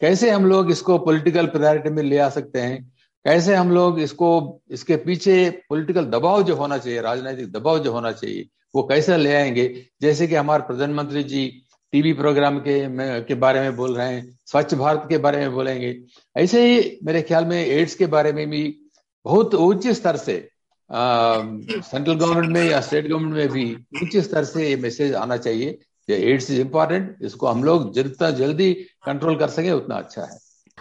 कैसे 0.00 0.30
हम 0.30 0.46
लोग 0.46 0.70
इसको 0.70 0.98
पॉलिटिकल 0.98 1.46
प्रायोरिटी 1.46 1.90
में 1.90 2.02
ले 2.02 2.18
आ 2.18 2.28
सकते 2.28 2.60
हैं? 2.60 2.97
कैसे 3.24 3.54
हम 3.54 3.70
लोग 3.70 3.98
इसको, 4.00 4.60
इसके 4.70 4.96
पीछे 4.96 5.50
पॉलिटिकल 5.68 6.04
दबाव 6.06 6.42
जो 6.42 6.54
होना 6.56 6.78
चाहिए, 6.78 7.00
राजनीतिक 7.00 7.50
दबाव 7.52 7.78
जो 7.78 7.92
होना 7.92 8.12
चाहिए, 8.12 8.46
वो 8.74 8.82
कैसे 8.82 9.16
ले 9.16 9.34
आएँगे? 9.34 9.68
जैसे 10.02 10.26
कि 10.26 10.34
हमारे 10.34 10.62
प्रधानमंत्री 10.62 11.22
जी 11.24 11.46
टीवी 11.92 12.12
प्रोग्राम 12.12 12.58
के 12.58 12.78
के 13.24 13.34
बारे 13.36 13.60
में 13.60 13.76
बोल 13.76 13.96
रहे 13.96 14.12
हैं, 14.12 14.38
स्वच्छ 14.46 14.74
भारत 14.74 15.06
के 15.08 15.18
बारे 15.18 15.38
में 15.38 15.52
बोलेंगे। 15.52 15.94
ऐसे 16.36 16.64
ही 16.66 16.98
मेरे 17.04 17.22
ख्याल 17.22 17.44
में 17.44 17.64
एड्स 17.66 17.94
के 17.94 18.06
बारे 18.06 18.32
में 18.32 18.48
भी 18.50 18.62
बहुत 19.26 19.54
उच्च 19.54 19.86
स्तर 19.96 20.16
से 20.16 20.36
सेंट्रल 20.90 22.14
गवर्नमेंट 22.14 22.52
में 22.52 22.64
या 22.64 22.80
स्टेट 22.80 23.08
गवर्नमेंट 23.08 23.34
में 23.34 23.48
भी 23.48 23.64
उच्च 24.02 24.16
स्तर 24.24 24.44
से 24.44 24.68
ये 24.68 24.76
मैसेज 24.76 25.14
आना 25.14 25.36
चाहिए 25.38 25.78
एड्स 26.08 26.50
इज़ 26.50 26.60
इंपॉर्टेंट 26.60 27.16
इसको 27.22 27.46
हम 27.46 27.64
लोग 27.64 27.92
जितना 27.94 28.30
जल्दी 28.32 28.72
कंट्रोल 29.06 29.36
कर 29.36 29.48
सके, 29.48 29.70
उतना 29.72 29.94
अच्छा 29.96 30.22
है। 30.22 30.38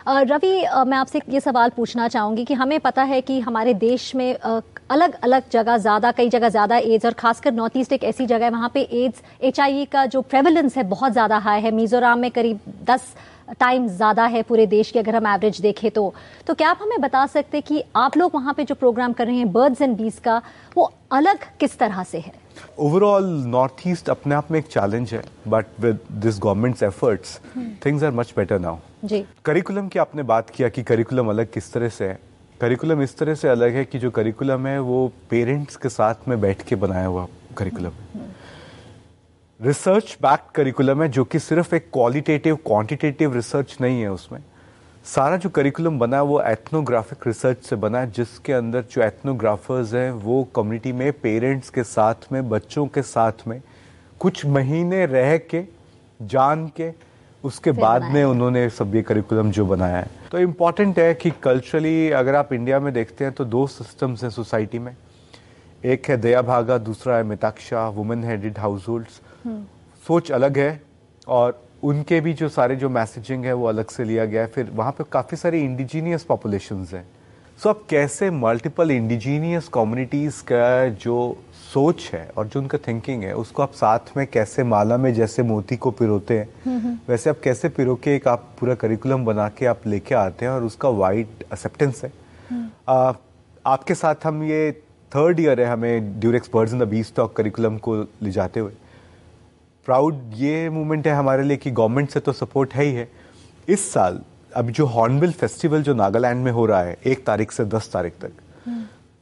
रवि 0.07 0.65
मैं 0.87 0.97
आपसे 0.97 1.21
ये 1.29 1.39
सवाल 1.39 1.69
पूछना 1.69 2.07
चाहूँगी 2.07 2.45
कि 2.45 2.53
हमें 2.53 2.79
पता 2.79 3.03
है 3.03 3.21
कि 3.21 3.39
हमारे 3.39 3.73
देश 3.75 4.13
में 4.15 4.33
अलग 4.35 5.13
अलग 5.15 5.43
जगह, 5.51 5.77
ज़्यादा, 5.77 6.11
कई 6.11 6.29
जगह 6.29 6.49
ज़्यादा 6.49 6.77
एड्स 6.77 7.05
और 7.05 7.13
खासकर 7.13 7.53
नॉर्थ 7.53 7.77
ईस्ट 7.77 7.93
एक 7.93 8.03
ऐसी 8.03 8.25
जगह 8.25 8.45
है, 8.45 8.51
वहाँ 8.51 8.71
पे 8.73 8.81
एड्स 8.81 9.21
एच 9.41 9.59
का 9.91 10.05
जो 10.07 10.21
प्रेवलेंस 10.23 10.77
है 10.77 10.83
बहुत 10.85 11.11
ज़्यादा 11.11 11.37
हाई 11.39 11.61
है। 11.61 11.71
मिजोरम 11.71 12.19
में 12.19 12.29
करीब 12.31 12.59
दस 12.85 13.13
टाइम 13.59 13.87
ज़्यादा 13.87 14.25
है 14.25 14.41
पूरे 14.43 14.65
देश 14.67 14.91
की, 14.91 14.99
अगर 14.99 15.15
हम 15.15 15.27
एवरेज 15.27 15.61
देखें 15.61 15.89
तो। 15.91 16.13
तो 16.47 16.53
क्या 16.53 16.69
आप 16.69 16.79
हमें 16.81 16.99
बता 17.01 17.25
सकते 17.27 17.61
कि 17.61 17.83
आप 17.95 18.17
लोग 18.17 18.35
वहाँ 18.35 18.53
पे 18.53 18.63
जो 18.63 18.75
प्रोग्राम 18.75 19.13
कर 19.13 19.27
रहे 19.27 19.35
हैं 19.35 19.51
बर्ड्स 19.51 19.81
एंड 19.81 19.97
बीस 19.97 20.19
का, 20.19 20.41
वो 20.77 20.91
अलग 21.11 21.45
किस 21.59 21.77
तरह 21.79 22.03
से 22.03 22.19
है? 22.19 22.33
ओवरऑल 22.79 23.25
नॉर्थ 23.47 23.87
ईस्ट 23.87 24.09
अपने 24.09 24.35
आप 24.35 24.51
में 24.51 24.59
एक 24.59 24.67
चैलेंज 24.67 25.13
है 25.13 25.23
but 25.47 25.65
with 25.79 25.99
this 26.11 26.39
governments 26.39 26.83
efforts 26.83 27.39
things 27.85 28.03
are 28.03 28.11
much 28.11 28.33
better 28.37 28.59
now 28.59 28.77
ji. 29.03 29.23
Curriculum 29.45 29.87
की 29.87 29.99
आपने 29.99 30.23
बात 30.23 30.49
किया 30.49 30.69
कि 30.69 30.83
करिकुलम 30.83 31.29
अलग 31.29 31.51
किस 31.53 31.71
तरह 31.73 31.89
से 31.89 32.07
है। 32.07 32.19
करिकुलम 32.61 33.01
इस 33.01 33.17
तरह 33.17 33.35
से 33.35 33.47
अलग 33.47 33.75
है 33.75 33.85
कि 33.85 33.99
जो 33.99 34.11
करिकुलम 34.11 34.67
है 34.67 34.79
वो 34.81 35.07
पेरेंट्स 35.29 35.75
के 35.75 35.89
साथ 35.89 36.27
में 36.27 36.39
बैठ 36.41 36.61
के 36.61 36.75
बनाया 36.75 37.05
हुआ 37.05 37.27
करिकुलम 37.57 37.91
रिसर्च 39.59 40.17
बैक्ड 40.21 40.51
करिकुलम 40.55 41.01
है 41.03 41.09
जो 41.09 41.23
कि 41.23 41.39
सिर्फ़ 41.39 41.75
एक 41.75 41.89
क्वालिटेटिव 41.93 42.55
क्वांटिटेटिव 42.65 43.33
रिसर्च 43.33 43.77
नहीं 43.81 44.01
है 44.01 44.11
उसमें। 44.11 44.39
सारा 45.07 45.35
जो 45.37 45.49
करिकुलम 45.49 45.99
बना 45.99 46.17
है 46.17 46.23
वो 46.23 46.39
एथनोग्राफिक 46.41 47.27
रिसर्च 47.27 47.57
से 47.63 47.75
बना 47.75 47.99
है 47.99 48.09
जिसके 48.11 48.53
अंदर 48.53 48.83
जो 48.91 49.01
एथनोग्राफर्स 49.01 49.93
हैं 49.93 50.11
वो 50.11 50.43
कम्युनिटी 50.55 50.91
में 50.91 51.11
पेरेंट्स 51.13 51.69
के 51.69 51.83
साथ 51.83 52.31
में 52.31 52.49
बच्चों 52.49 52.85
के 52.87 53.01
साथ 53.01 53.47
में 53.47 53.61
कुछ 54.19 54.45
महीने 54.45 55.05
रह 55.05 55.37
के 55.37 55.63
जान 56.19 56.67
के 56.77 56.91
उसके 57.43 57.71
बाद 57.71 58.03
में 58.03 58.23
उन्होंने 58.23 58.69
सब 58.69 58.95
ये 58.95 59.01
करिकुलम 59.01 59.51
जो 59.51 59.65
बनाया 59.65 59.97
है। 59.97 60.09
तो 60.31 60.39
इंपॉर्टेंट 60.39 60.99
है 60.99 61.13
कि 61.13 61.31
कल्चरली 61.43 62.09
अगर 62.11 62.35
आप 62.35 62.51
इंडिया 62.53 62.79
में 62.79 62.93
देखते 62.93 63.25
हैं 63.25 63.33
तो 63.33 63.45
दो 63.45 63.65
सिस्टम्स 63.67 64.23
हैं 64.23 64.29
सोसाइटी 64.29 64.79
में। 64.79 64.95
एक 65.85 66.09
है 66.09 66.17
दया 66.17 66.41
भागा 66.41 66.77
दूसरा 66.77 67.15
है 67.17 67.23
मिताक्षा 67.23 67.87
वुमेन 67.89 68.23
हेडेड 68.23 68.59
हाउस 68.59 68.87
होल्ड्स 68.87 69.21
सोच 70.07 70.31
अलग 70.31 70.57
है 70.57 70.81
और 71.27 71.59
उनके 71.83 72.19
भी 72.21 72.33
जो 72.33 72.49
सारे 72.49 72.75
जो 72.75 72.89
मैसेजिंग 72.89 73.45
है 73.45 73.53
वो 73.53 73.65
अलग 73.67 73.89
से 73.89 74.03
लिया 74.03 74.25
गया 74.25 74.41
है। 74.41 74.47
फिर 74.47 74.69
वहाँ 74.73 74.91
पे 74.91 75.03
काफ़ी 75.11 75.37
सारी 75.37 75.59
इंडिजीनियस 75.61 76.23
पॉपुलेशन 76.23 76.85
हैं। 76.93 77.05
सो 77.59 77.69
अब 77.69 77.85
कैसे 77.89 78.29
मल्टीपल 78.31 78.91
इंडिजीनियस 78.91 79.67
कम्युनिटीज़ 79.67 80.41
का 80.43 80.87
जो 80.95 81.15
सोच 81.73 82.09
है 82.13 82.29
और 82.37 82.47
जो 82.47 82.59
उनका 82.59 82.77
थिंकिंग 82.77 83.23
है 83.23 83.33
उसको 83.35 83.63
आप 83.63 83.71
साथ 83.71 84.15
में 84.17 84.25
कैसे 84.27 84.63
माला 84.63 84.97
में 84.97 85.13
जैसे 85.13 85.43
मोती 85.43 85.75
को 85.75 85.91
पिरोते 85.91 86.37
हैं 86.39 86.99
वैसे 87.09 87.29
आप 87.29 87.39
कैसे 87.43 87.69
पिरो 87.69 87.95
के 87.95 88.15
एक 88.15 88.27
आप 88.27 88.47
पूरा 88.59 88.75
करिकुलम 88.75 89.25
बना 89.25 89.47
के 89.49 89.65
आप 89.65 89.87
लेके 89.87 90.15
आते 90.15 90.45
हैं 90.45 90.51
और 90.51 90.63
उसका 90.63 90.89
वाइड 90.89 91.27
एक्सेप्टेंस 91.43 92.03
है। 92.03 92.11
आ, 92.89 93.13
आपके 93.65 93.95
साथ 93.95 94.15
हम 94.23 94.43
ये 94.43 94.71
थर्ड 95.11 95.39
ईयर 95.39 95.61
है 95.61 95.67
हमें 95.67 96.19
Durex 96.19 96.49
birds 96.53 96.73
in 96.73 96.79
the 96.79 96.83
bee 96.83 97.03
stock 97.03 97.35
curriculum 97.35 97.77
को 97.77 97.95
ले 97.95 98.31
जाते 98.31 98.59
हुए। 98.59 98.71
प्राउड 99.87 100.31
ये 100.35 100.69
मूवमेंट 100.69 101.07
है 101.07 101.13
हमारे 101.13 101.43
लिए 101.43 101.57
कि 101.57 101.71
गवर्नमेंट 101.71 102.09
से 102.09 102.19
तो 102.19 102.33
सपोर्ट 102.33 102.73
है 102.73 102.83
ही 102.83 102.93
है। 102.93 103.07
इस 103.69 103.91
साल 103.93 104.19
अभी 104.55 104.73
जो 104.73 104.85
हॉर्नबिल 104.85 105.31
फेस्टिवल 105.31 105.83
जो 105.83 105.93
नागालैंड 105.93 106.43
में 106.43 106.51
हो 106.51 106.65
रहा 106.65 106.81
है 106.81 106.97
एक 107.05 107.25
तारीख 107.25 107.51
से 107.51 107.65
दस 107.65 107.89
तारीख 107.93 108.13
तक 108.21 108.31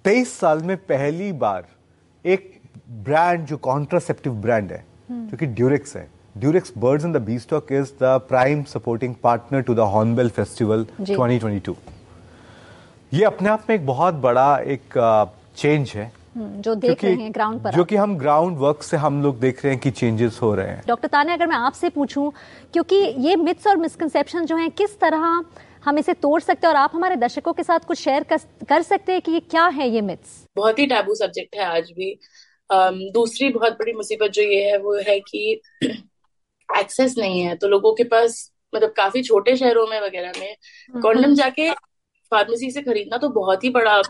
तेईस 0.05 0.34
साल 0.39 0.63
में 0.63 0.75
पहली 0.77 1.31
बार 1.31 1.65
एक 2.25 2.62
ब्रांड 2.89 3.45
जो 3.45 3.57
कॉन्ट्रासेप्टिव 3.57 4.34
ब्रांड 4.34 4.72
है 4.72 4.86
जो 5.12 5.38
कि 5.38 5.45
ड्यूरिक्स 5.45 5.95
है। 5.95 6.07
Durex 6.38 6.74
birds 6.77 7.05
in 7.05 7.13
the 7.13 7.17
bee 7.22 7.39
stock 7.39 7.72
is 7.72 7.91
the 8.03 8.19
prime 8.29 8.63
supporting 8.63 9.15
partner 9.24 9.62
to 9.62 9.75
the 9.75 9.79
Hornbill 9.79 10.29
festival 10.29 10.86
2022 11.01 11.75
ये 13.13 13.24
अपने 13.24 13.50
आप 13.50 13.63
में 13.69 13.75
एक 13.75 13.86
बहुत 13.86 14.13
बड़ा 14.13 14.57
एक 14.60 14.81
चेंज 15.57 15.88
uh, 15.89 15.95
है। 15.95 16.12
जो 16.37 16.73
देख 16.75 17.03
रहे 17.03 17.13
हैं 17.13 17.33
ग्राउंड 17.33 17.61
पर 17.63 17.71
जो 17.71 17.83
कि 17.83 17.95
हम 17.95 18.17
ग्राउंड 18.17 18.57
वर्क 18.57 18.83
से 18.83 18.97
हम 18.97 19.21
लोग 19.23 19.39
देख 19.39 19.63
रहे 19.63 19.73
हैं 19.73 19.81
कि 19.81 19.91
चेंजेस 19.91 20.39
हो 20.41 20.53
रहे 20.55 20.67
हैं। 20.67 20.81
डॉक्टर 20.87 21.07
ताने 21.07 21.33
अगर 21.33 21.47
मैं 21.47 21.57
आपसे 21.57 21.89
पूछूँ 21.89 22.31
क्योंकि 22.73 22.95
ये 23.27 23.35
मिथ्स 23.35 23.67
और 23.67 23.77
मिसकंसेप्शन 23.77 24.45
जो 24.45 24.57
हैं 24.57 24.69
किस 24.71 24.99
तरह 24.99 25.43
हम 25.85 25.97
इसे 25.97 26.13
तोड़ 26.13 26.41
सकते 26.41 26.67
हैं 26.67 26.73
और 26.73 26.79
आप 26.79 26.91
हमारे 26.95 27.15
दर्शकों 27.15 27.53
के 27.53 27.63
साथ 27.63 27.79
कुछ 27.79 27.99
शेयर 27.99 28.23
कर, 28.23 28.37
कर 28.69 28.81
सकते 28.81 29.11
हैं 29.11 29.21
कि 29.21 29.31
ये 29.31 29.39
क्या 29.39 29.65
है 29.67 29.89
ये 29.89 30.01
मिथ्स 30.01 30.43
बहुत 30.55 30.79
ही 30.79 30.85
टैबू 30.85 31.15
सब्जेक्ट 31.15 31.55
है 31.55 31.65
आज 31.65 31.91
भी। 31.91 32.19
um, 32.69 32.99
दूसरी 33.13 33.49
बहुत 33.49 33.73
बड़ी 33.73 33.93
मुसीबत 33.93 34.31
जो 34.31 34.41
ये 34.41 34.61
है 34.63 34.77
वो 34.77 34.95
है 35.07 35.19
कि 35.19 35.61
एक्सेस 36.79 37.15
नहीं 37.17 37.41
है। 37.41 37.55
तो 37.55 37.67
लोगों 37.67 37.93
के 37.93 38.03
पास 38.03 38.51
मतलब 38.75 38.93
काफ़ी 38.97 39.21
छोटे 39.23 39.55
शहरों 39.57 39.87
में 39.87 39.99
वगैरह 40.01 40.31
में 40.39 41.01
कॉन्डम 41.01 41.23
हम्म। 41.23 41.35
जाके 41.35 41.71
फार्मेसी 42.31 42.71
से 42.71 42.81
खरीदना 42.81 43.17
तो 43.17 43.29
बहुत 43.29 43.63
ही 43.63 43.69
बड़ा 43.69 44.01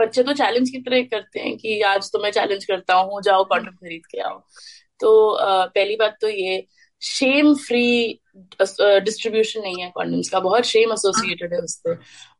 बच्चे 0.00 0.22
तो 0.22 0.32
चैलेंज 0.34 0.70
की 0.70 0.78
तरह 0.80 1.02
करते 1.10 1.40
हैं 1.40 1.56
कि 1.56 1.80
आज 1.84 2.10
तो 2.12 2.22
मैं 2.22 2.30
चैलेंज 2.32 2.64
करता 2.64 2.94
हूँ 2.94 3.20
जाओ 3.22 3.44
कॉन्डम 3.46 3.70
खरीद 3.72 4.06
के 4.06 4.20
आओ। 4.20 4.38
तो 5.00 5.36
पहली 5.40 5.96
बात 5.96 6.16
तो 6.20 6.28
ये 6.28 6.66
शेम 7.02 7.54
फ्री 7.56 8.20
डिस्ट्रीब्यूशन 8.58 9.60
नहीं 9.62 9.82
है 9.82 9.90
कॉन्डम्स 9.94 10.28
का 10.28 10.40
बहुत 10.40 10.64
शेम 10.64 10.92
एसोसिएटेड 10.92 11.52
है 11.54 11.58
उससे 11.60 11.94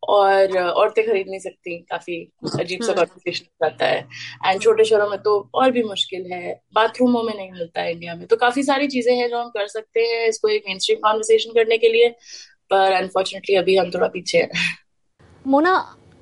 और 0.09 0.57
औरतें 0.59 1.05
खरीद 1.07 1.27
नहीं 1.29 1.41
सकती 1.41 1.77
काफ़ी 1.91 2.17
अजीब 2.61 2.83
सा 2.83 2.93
कॉन्वर्सेशन 2.93 3.45
हम्म। 3.45 3.69
जाता 3.69 3.87
है। 3.87 4.07
एंड 4.47 4.63
छोटे 4.63 4.85
शहरों 4.85 5.09
में 5.11 5.19
तो 5.23 5.39
और 5.55 5.71
भी 5.71 5.83
मुश्किल 5.85 6.33
है 6.33 6.55
बाथरूमों 6.75 7.23
में 7.23 7.35
नहीं 7.35 7.51
मिलता 7.53 7.83
है 7.83 7.93
इंडिया 7.93 8.15
में। 8.15 8.27
तो 8.27 8.37
काफ़ी 8.37 8.63
सारी 8.63 8.89
चीज़ें 8.89 9.15
हैं 9.15 9.29
जो 9.29 9.39
हम 9.39 9.49
कर 9.51 9.67
सकते 9.69 10.01
हैं 10.03 10.27
इसको 10.29 10.49
एक 10.49 10.65
मेन 10.69 10.79
स्ट्रीम 10.79 10.99
कॉन्वर्सेशन 11.01 11.53
करने 11.55 11.79
के 11.79 11.89
लिए 11.89 12.09
पर 12.71 12.93
अनफॉर्चुनेटली 12.95 13.57
अभी 13.57 13.77
हम 13.77 13.91
थोड़ा 13.91 14.09
पीछे 14.09 14.39
हैं। 14.39 14.51
मोना 15.45 15.75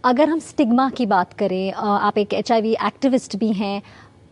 अगर 0.04 0.28
हम 0.28 0.38
स्टिग्मा 0.40 0.88
की 0.90 1.04
बात 1.06 1.32
करें 1.32 1.72
आप 1.72 2.18
एक 2.18 2.32
एचआईवी 2.34 2.72
एक्टिविस्ट 2.86 3.36
भी 3.36 3.52
हैं, 3.52 3.82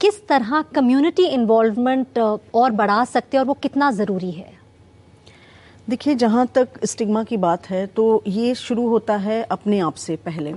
किस 0.01 0.27
तरह 0.29 0.63
कम्युनिटी 0.75 1.27
इन्वॉल्वमेंट 1.27 2.19
और 2.19 2.71
बढ़ा 2.73 3.05
सकते 3.05 3.37
हैं 3.37 3.41
और 3.41 3.47
वो 3.49 3.55
कितना 3.63 3.91
ज़रूरी 3.93 4.31
है? 4.31 4.53
देखिए, 5.89 6.15
जहाँ 6.15 6.47
तक 6.55 6.85
स्टिग्मा 6.87 7.23
की 7.25 7.37
बात 7.39 7.69
है 7.71 7.87
तो 7.89 8.23
ये 8.29 8.55
शुरू 8.57 8.87
होता 8.89 9.17
है 9.19 9.43
अपने 9.51 9.79
आप 9.81 9.95
से 9.97 10.17
पहले। 10.19 10.55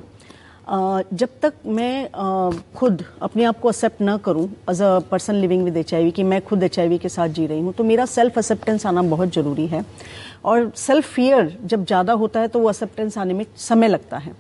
जब 0.67 1.29
तक 1.41 1.53
मैं 1.67 2.61
खुद 2.75 3.03
अपने 3.21 3.43
आप 3.43 3.59
को 3.59 3.69
एक्सेप्ट 3.69 4.01
ना 4.01 4.17
करूँ 4.19 4.47
as 4.69 4.81
a 4.81 4.97
person 5.11 5.35
living 5.35 5.63
with 5.63 5.77
HIV 5.77 6.11
कि 6.11 6.23
मैं 6.23 6.41
खुद 6.45 6.63
एचआईवी 6.63 6.97
के 6.97 7.09
साथ 7.09 7.29
जी 7.29 7.45
रही 7.47 7.61
हूँ 7.61 7.73
तो 7.73 7.83
मेरा 7.83 8.05
सेल्फ 8.07 8.37
एक्सेप्टेंस 8.37 8.85
आना 8.85 9.01
बहुत 9.09 9.33
ज़रूरी 9.33 9.67
है। 9.67 9.83
और 10.45 10.71
सेल्फ 10.77 11.13
फियर 11.13 11.57
जब 11.65 11.85
ज़्यादा 11.85 12.13
होता 12.15 12.39
है 12.39 12.47
तो 12.47 12.59
वो 12.59 12.69
एक्सेप्टेंस 12.69 13.17
आने 13.17 13.33
में 13.33 13.45
समय 13.59 13.87
लगता 13.87 14.17
है। 14.17 14.33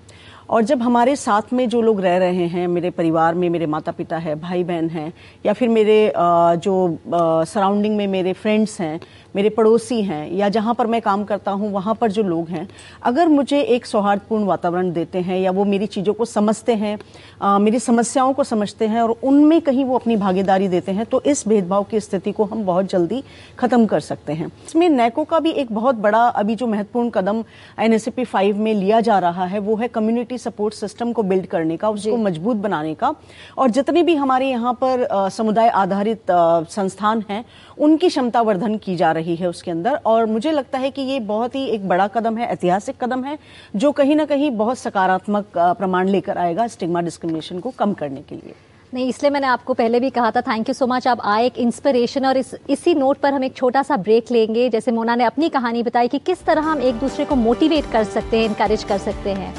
और 0.49 0.63
जब 0.63 0.81
हमारे 0.81 1.15
साथ 1.15 1.53
में 1.53 1.67
जो 1.69 1.81
लोग 1.81 1.99
रह 2.01 2.17
रहे 2.17 2.47
हैं, 2.47 2.67
मेरे 2.67 2.89
परिवार 2.89 3.35
में 3.35 3.49
मेरे 3.49 3.65
माता 3.65 3.91
पिता 3.91 4.17
है 4.17 4.35
भाई 4.35 4.63
बहन 4.63 4.89
हैं, 4.89 5.11
या 5.45 5.53
फिर 5.53 5.69
मेरे 5.69 6.13
जो 6.17 6.97
सराउंडिंग 7.45 7.95
में 7.97 8.07
मेरे 8.07 8.33
फ्रेंड्स 8.33 8.79
हैं 8.81 8.99
मेरे 9.35 9.49
पड़ोसी 9.49 10.01
हैं 10.01 10.31
या 10.31 10.49
जहाँ 10.49 10.73
पर 10.73 10.87
मैं 10.87 11.01
काम 11.01 11.23
करता 11.23 11.51
हूँ 11.51 11.71
वहाँ 11.71 11.95
पर 11.95 12.11
जो 12.11 12.23
लोग 12.23 12.49
हैं 12.49 12.67
अगर 13.03 13.27
मुझे 13.27 13.61
एक 13.61 13.85
सौहार्दपूर्ण 13.85 14.45
वातावरण 14.45 14.91
देते 14.93 15.19
हैं 15.19 15.39
या 15.39 15.51
वो 15.51 15.65
मेरी 15.65 15.87
चीज़ों 15.87 16.13
को 16.13 16.25
समझते 16.25 16.73
हैं 16.75 16.97
आ, 17.41 17.57
मेरी 17.59 17.79
समस्याओं 17.79 18.33
को 18.33 18.43
समझते 18.43 18.87
हैं 18.87 19.01
और 19.01 19.15
उनमें 19.23 19.59
कहीं 19.61 19.85
वो 19.85 19.95
अपनी 19.95 20.15
भागीदारी 20.15 20.67
देते 20.67 20.91
हैं 20.91 21.05
तो 21.05 21.21
इस 21.25 21.47
भेदभाव 21.47 21.83
की 21.83 21.99
स्थिति 21.99 22.31
को 22.31 22.45
हम 22.45 22.63
बहुत 22.65 22.89
जल्दी 22.89 23.23
खत्म 23.59 23.85
कर 23.85 23.99
सकते 23.99 24.33
हैं। 24.33 24.47
इसमें 24.67 24.87
नैको 24.89 25.23
का 25.23 25.39
भी 25.39 25.51
एक 25.51 25.71
बहुत 25.73 25.95
बड़ा 25.97 26.19
अभी 26.19 26.55
जो 26.55 26.67
महत्वपूर्ण 26.67 27.09
कदम 27.09 27.43
एन 27.79 27.97
फाइव 28.25 28.57
में 28.57 28.73
लिया 28.73 29.01
जा 29.01 29.19
रहा 29.19 29.45
है 29.45 29.59
वो 29.59 29.75
है 29.75 29.87
कम्युनिटी 29.89 30.37
सपोर्ट 30.37 30.73
सिस्टम 30.73 31.11
को 31.13 31.23
बिल्ड 31.23 31.45
करने 31.47 31.77
का 31.77 31.89
उसको 31.89 32.17
मज़बूत 32.17 32.57
बनाने 32.57 32.93
का। 32.93 33.13
और 33.57 33.69
जितने 33.71 34.03
भी 34.03 34.15
हमारे 34.15 34.49
यहाँ 34.49 34.73
पर 34.83 35.07
समुदाय 35.31 35.69
आधारित 35.75 36.31
संस्थान 36.31 37.23
हैं 37.29 37.43
उनकी 37.77 38.09
क्षमता 38.09 38.41
वर्धन 38.41 38.77
की 38.77 38.95
जा 38.95 39.11
रही 39.11 39.35
है 39.35 39.47
उसके 39.47 39.71
अंदर। 39.71 39.99
और 40.05 40.25
मुझे 40.25 40.51
लगता 40.51 40.79
है 40.79 40.91
कि 40.91 41.01
ये 41.01 41.19
बहुत 41.21 41.55
ही 41.55 41.65
एक 41.65 41.87
बड़ा 41.87 42.07
कदम 42.07 42.37
है, 42.37 42.47
ऐतिहासिक 42.47 43.03
कदम 43.03 43.23
है, 43.23 43.37
जो 43.75 43.91
कहीं 43.91 44.15
ना 44.15 44.25
कहीं 44.25 44.51
बहुत 44.53 44.77
सकारात्मक 44.77 45.45
प्रमाण 45.57 46.07
लेकर 46.07 46.37
आएगा 46.37 46.67
स्टिग्मा 46.67 47.01
डिस्क्रिमिनेशन 47.01 47.59
को 47.59 47.69
कम 47.69 47.93
करने 47.93 48.21
के 48.21 48.35
लिए। 48.35 48.53
नहीं, 48.93 49.07
इसलिए 49.09 49.29
मैंने 49.31 49.47
आपको 49.47 49.73
पहले 49.73 49.99
भी 49.99 50.09
कहा 50.09 50.31
था 50.31 50.41
थैंक 50.41 50.69
यू 50.69 50.73
सो 50.73 50.87
मच 50.87 51.07
आप 51.07 51.21
आए 51.23 51.45
एक 51.45 51.57
इंस्पिरेशन 51.57 52.25
और 52.25 52.37
इस, 52.37 52.55
इसी 52.69 52.93
नोट 52.95 53.17
पर 53.17 53.33
हम 53.33 53.43
एक 53.43 53.55
छोटा 53.55 53.83
सा 53.83 53.97
ब्रेक 53.97 54.31
लेंगे। 54.31 54.69
जैसे 54.69 54.91
मोना 54.91 55.15
ने 55.15 55.23
अपनी 55.23 55.49
कहानी 55.49 55.83
बताई 55.83 56.07
कि 56.07 56.19
किस 56.19 56.45
तरह 56.45 56.61
हम 56.61 56.81
एक 56.81 56.95
दूसरे 56.95 57.25
को 57.25 57.35
मोटिवेट 57.35 57.91
कर 57.91 58.03
सकते 58.05 58.37
हैं 58.37 58.45
इनकरेज 58.45 58.83
कर 58.83 58.97
सकते 58.99 59.33
हैं। 59.33 59.53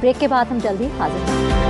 ब्रेक 0.00 0.18
के 0.18 0.28
बाद 0.28 0.46
हम 0.46 0.60
जल्दी 0.60 0.86
हाजिर 0.98 1.20
हैं। 1.22 1.65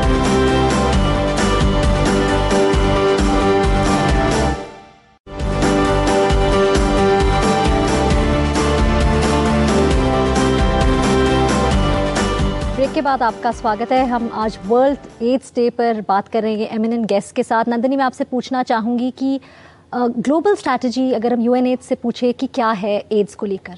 के 12.96 13.00
बाद 13.02 13.22
आपका 13.22 13.50
स्वागत 13.52 13.90
है। 13.92 14.04
हम 14.08 14.28
आज 14.34 14.58
वर्ल्ड 14.66 15.22
एड्स 15.22 15.52
डे 15.54 15.68
पर 15.70 16.00
बात 16.08 16.28
कर 16.28 16.42
रहे 16.42 16.54
हैं। 16.54 16.68
एमिनेंट 16.74 17.04
गेस्ट 17.06 17.34
के 17.36 17.42
साथ 17.42 17.68
नंदनी 17.68 17.96
मैं 17.96 18.04
आपसे 18.04 18.24
पूछना 18.24 18.62
चाहूँगी 18.62 19.10
कि 19.18 19.40
ग्लोबल 19.94 20.54
स्ट्रैटेजी 20.54 21.10
अगर 21.12 21.32
हम 21.32 21.40
यूएन 21.40 21.66
एड्स 21.66 21.86
से 21.86 21.94
पूछे 21.94 22.32
कि 22.32 22.46
क्या 22.46 22.70
है 22.72 22.96
एड्स 23.12 23.34
को 23.34 23.46
लेकर? 23.46 23.74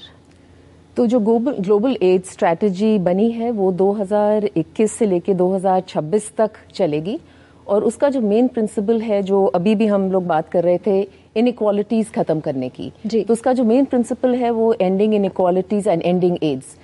तो 0.97 1.07
जो 1.07 1.19
ग्लोबल 1.19 1.57
ग्लोबल 1.59 1.97
एड्स 2.03 2.31
स्ट्रैटेजी 2.31 2.97
बनी 2.99 3.29
है 3.31 3.51
वो 3.51 3.71
2021 3.73 4.97
से 4.97 5.05
लेके 5.05 5.33
2026 5.33 6.31
तक 6.37 6.51
चलेगी। 6.73 7.19
और 7.67 7.83
उसका 7.83 8.09
जो 8.09 8.21
मेन 8.21 8.47
प्रिंसिपल 8.47 9.01
है 9.01 9.21
जो 9.23 9.45
अभी 9.45 9.75
भी 9.75 9.87
हम 9.87 10.11
लोग 10.11 10.27
बात 10.27 10.49
कर 10.49 10.63
रहे 10.63 10.77
थे 10.85 11.01
इनक्वालिटीज 11.35 12.11
खत्म 12.13 12.39
करने 12.39 12.69
की। 12.69 12.91
जी। 13.05 13.23
तो 13.23 13.33
उसका 13.33 13.53
जो 13.53 13.63
मेन 13.65 13.85
प्रिंसिपल 13.85 14.35
है 14.35 14.51
वो 14.51 14.73
ending 14.73 15.13
inequalities 15.13 15.87
and 15.87 16.01
ending 16.01 16.37
AIDS 16.43 16.77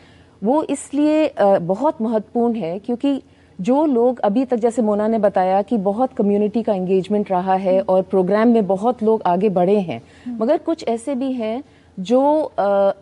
वो 0.44 0.62
इसलिए 0.64 1.32
बहुत 1.40 2.02
महत्वपूर्ण 2.02 2.56
है 2.56 2.78
क्योंकि 2.80 3.22
जो 3.60 3.86
लोग 3.86 4.20
अभी 4.20 4.44
तक, 4.46 4.58
जैसे 4.58 4.82
मोना 4.82 5.08
ने 5.08 5.18
बताया 5.20 5.62
कि 5.62 5.78
बहुत 5.80 6.14
कम्युनिटी 6.14 6.64
का 6.64 6.74
एंगेजमेंट 6.74 7.32
रहा 7.32 7.54
है 7.56 7.80
और 7.82 8.02
प्रोग्राम 8.04 8.48
में 8.48 8.66
बहुत 8.68 9.04
लोग 9.04 9.22
आगे 9.26 9.50
बढ़े 9.52 9.80
हैं, 9.80 10.02
मगर 10.30 10.58
कुछ 10.58 10.88
ऐसे 10.88 11.16
भी 11.16 11.32
हैं 11.34 11.64
जो 11.98 12.22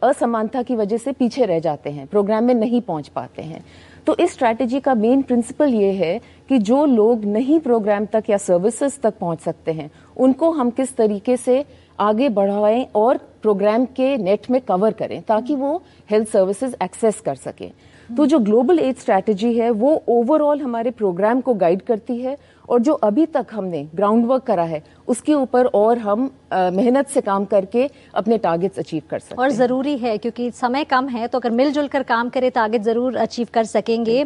असमानता 0.03 0.61
की 0.63 0.75
वजह 0.75 0.97
से 0.97 1.11
पीछे 1.11 1.45
रह 1.45 1.59
जाते 1.59 1.89
हैं 1.89 2.05
प्रोग्राम 2.07 2.43
में 2.43 2.53
नहीं 2.53 2.81
पहुँच 2.81 3.07
पाते 3.07 3.41
हैं। 3.41 3.63
तो 4.07 4.15
इस 4.17 4.31
स्ट्रैटेजी 4.31 4.79
का 4.79 4.93
मेन 4.95 5.21
प्रिंसिपल 5.21 5.73
ये 5.73 5.91
है 5.93 6.19
कि 6.49 6.57
जो 6.59 6.85
लोग 6.85 7.25
नहीं 7.25 7.59
प्रोग्राम 7.59 8.05
तक 8.05 8.23
या 8.29 8.37
सर्विसेज़ 8.37 8.99
तक 9.01 9.17
पहुँच 9.19 9.39
सकते 9.39 9.71
हैं, 9.71 9.89
उनको 10.17 10.51
हम 10.51 10.69
किस 10.69 10.95
तरीके 10.95 11.37
से 11.37 11.63
आगे 11.99 12.29
बढ़ाएँ 12.31 12.85
और 12.95 13.17
प्रोग्राम 13.41 13.85
के 13.87 14.15
नेट 14.17 14.49
में 14.51 14.59
कवर 14.61 14.93
करें 14.93 15.21
ताकि 15.23 15.55
वो 15.55 15.81
हेल्थ 16.09 16.27
सर्विसेज़ 16.29 16.75
एक्सेस 16.83 17.19
कर 17.21 17.35
सकें। 17.37 17.71
तो 18.09 18.25
जो 18.25 18.39
ग्लोबल 18.39 18.79
एड 18.79 18.97
स्ट्रैटेजी 18.97 19.53
है 19.53 19.69
वो 19.71 19.91
ओवरऑल 20.09 20.61
हमारे 20.61 20.91
प्रोग्राम 20.91 21.41
को 21.41 21.53
गाइड 21.55 21.81
करती 21.81 22.17
है 22.17 22.35
और 22.69 22.79
जो 22.79 22.93
अभी 23.03 23.25
तक 23.27 23.47
हमने 23.51 23.83
ग्राउंड 23.95 24.25
वर्क 24.25 24.43
करा 24.43 24.63
है 24.63 24.81
उसके 25.07 25.33
ऊपर 25.33 25.65
और 25.67 25.97
हम 25.97 26.29
मेहनत 26.53 27.07
से 27.07 27.21
काम 27.21 27.45
करके 27.45 27.89
अपने 28.13 28.37
टारगेट्स 28.37 28.79
अचीव 28.79 29.01
कर 29.09 29.19
सकते 29.19 29.35
और 29.35 29.49
हैं। 29.49 29.55
ज़रूरी 29.57 29.97
है 29.97 30.17
क्योंकि 30.17 30.49
समय 30.51 30.83
कम 30.85 31.07
है 31.07 31.27
तो 31.27 31.39
अगर 31.39 31.51
मिलजुल 31.51 31.87
कर 31.87 32.03
काम 32.03 32.29
करें 32.29 32.49
टारगेट 32.51 32.81
ज़रूर 32.81 33.15
अचीव 33.17 33.47
कर 33.53 33.63
सकेंगे। 33.65 34.23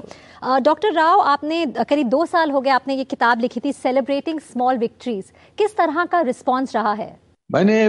डॉक्टर 0.61 0.93
राव 0.93 1.21
आपने 1.21 1.65
करीब 1.79 2.09
दो 2.09 2.25
साल 2.25 2.51
हो 2.51 2.61
गए 2.61 2.71
आपने 2.71 2.95
ये 2.95 3.03
किताब 3.05 3.41
लिखी 3.41 3.59
थी 3.59 3.73
सेलिब्रेटिंग 3.73 4.39
स्मॉल 4.41 4.77
विक्ट्रीज 4.77 5.31
किस 5.57 5.77
तरह 5.77 6.05
का 6.05 6.21
रिस्पॉन्स 6.21 6.75
रहा 6.75 6.93
है? 6.93 7.15
मैंने 7.49 7.87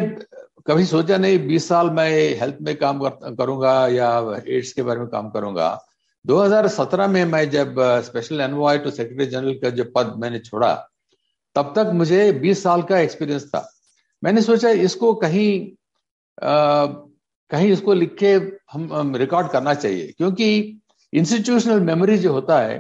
कभी 0.67 0.85
सोचा 0.85 1.17
नहीं 1.17 1.39
बीस 1.49 1.69
साल 1.69 1.91
मैं 1.91 2.11
हेल्थ 2.41 2.57
में 2.63 2.75
काम 2.77 2.99
कर, 3.01 3.35
करूँगा 3.35 3.89
या 3.89 4.11
एड्स 4.49 4.73
के 4.73 4.83
बारे 4.83 5.01
में 5.01 5.09
काम 5.09 5.31
करूँगा। 5.31 5.69
2017 6.25 7.09
में 7.09 7.25
मैं 7.25 7.49
जब 7.51 7.75
special 8.05 8.41
envoy 8.41 8.79
to 8.79 8.91
secretary 8.91 9.27
general 9.27 9.55
का 9.55 9.71
जो 9.71 9.85
पद 9.97 10.15
मैंने 10.19 10.39
छोड़ा 10.39 10.75
तब 11.57 11.73
तक 11.77 11.91
मुझे 11.95 12.33
20 12.33 12.63
साल 12.63 12.83
का 12.83 12.99
एक्सपीरियंस 12.99 13.45
था। 13.45 13.69
मैंने 14.23 14.43
सोचा 14.43 14.71
इसको 14.87 15.15
कहीं 15.15 15.51
आ, 16.43 16.87
कहीं 17.51 17.71
इसको 17.73 17.93
लिख 17.95 18.15
के 18.19 18.33
हम, 18.73 18.93
हम 18.93 19.17
रिकॉर्ड 19.17 19.49
करना 19.51 19.75
चाहिए 19.75 20.13
क्योंकि 20.19 20.81
इंस्टीट्यूशनल 21.13 21.81
मेमोरी 21.81 22.19
जो 22.19 22.33
होता 22.33 22.59
है 22.61 22.77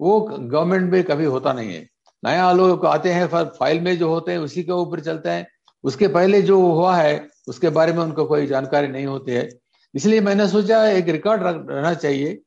वो 0.00 0.20
गवर्नमेंट 0.20 0.92
में 0.92 1.02
कभी 1.04 1.24
होता 1.24 1.52
नहीं 1.52 1.74
है। 1.74 1.88
नया 2.22 2.50
लोग 2.52 2.84
आते 2.86 3.12
हैं 3.12 3.26
फ़ाइल 3.26 3.80
में 3.80 3.96
जो 3.98 4.08
होते 4.08 4.32
हैं 4.32 4.38
उसी 4.38 4.62
के 4.62 4.72
ऊपर 4.72 5.00
चलते 5.00 5.30
हैं। 5.30 5.46
उसके 5.84 6.08
पहले 6.08 6.42
जो 6.42 6.60
हुआ 6.60 6.94
है 6.96 7.28
उसके 7.48 7.68
बारे 7.70 7.92
में 7.92 8.02
उनको 8.02 8.24
कोई 8.24 8.46
जानकारी 8.46 8.88
नहीं 8.88 9.06
होती 9.06 9.32
है। 9.32 9.48
इसलिए 9.94 10.20
मैंने 10.20 10.48
सोचा 10.48 10.84
एक 10.88 11.08
रिकॉर्ड 11.08 11.42
रहना 11.42 11.94
चाहिए 11.94 12.38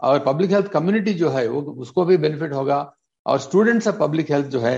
और 0.00 0.18
पब्लिक 0.18 0.50
हेल्थ 0.50 0.66
कम्युनिटी 0.68 1.14
जो 1.14 1.30
है 1.30 1.46
वो 1.48 1.60
उसको 1.60 2.04
भी 2.04 2.16
बेनिफिट 2.16 2.52
होगा 2.52 2.78
और 3.26 3.38
स्टूडेंट्स 3.40 3.88
ऑफ़ 3.88 3.96
पब्लिक 3.98 4.30
हेल्थ 4.30 4.46
जो 4.46 4.60
है 4.60 4.76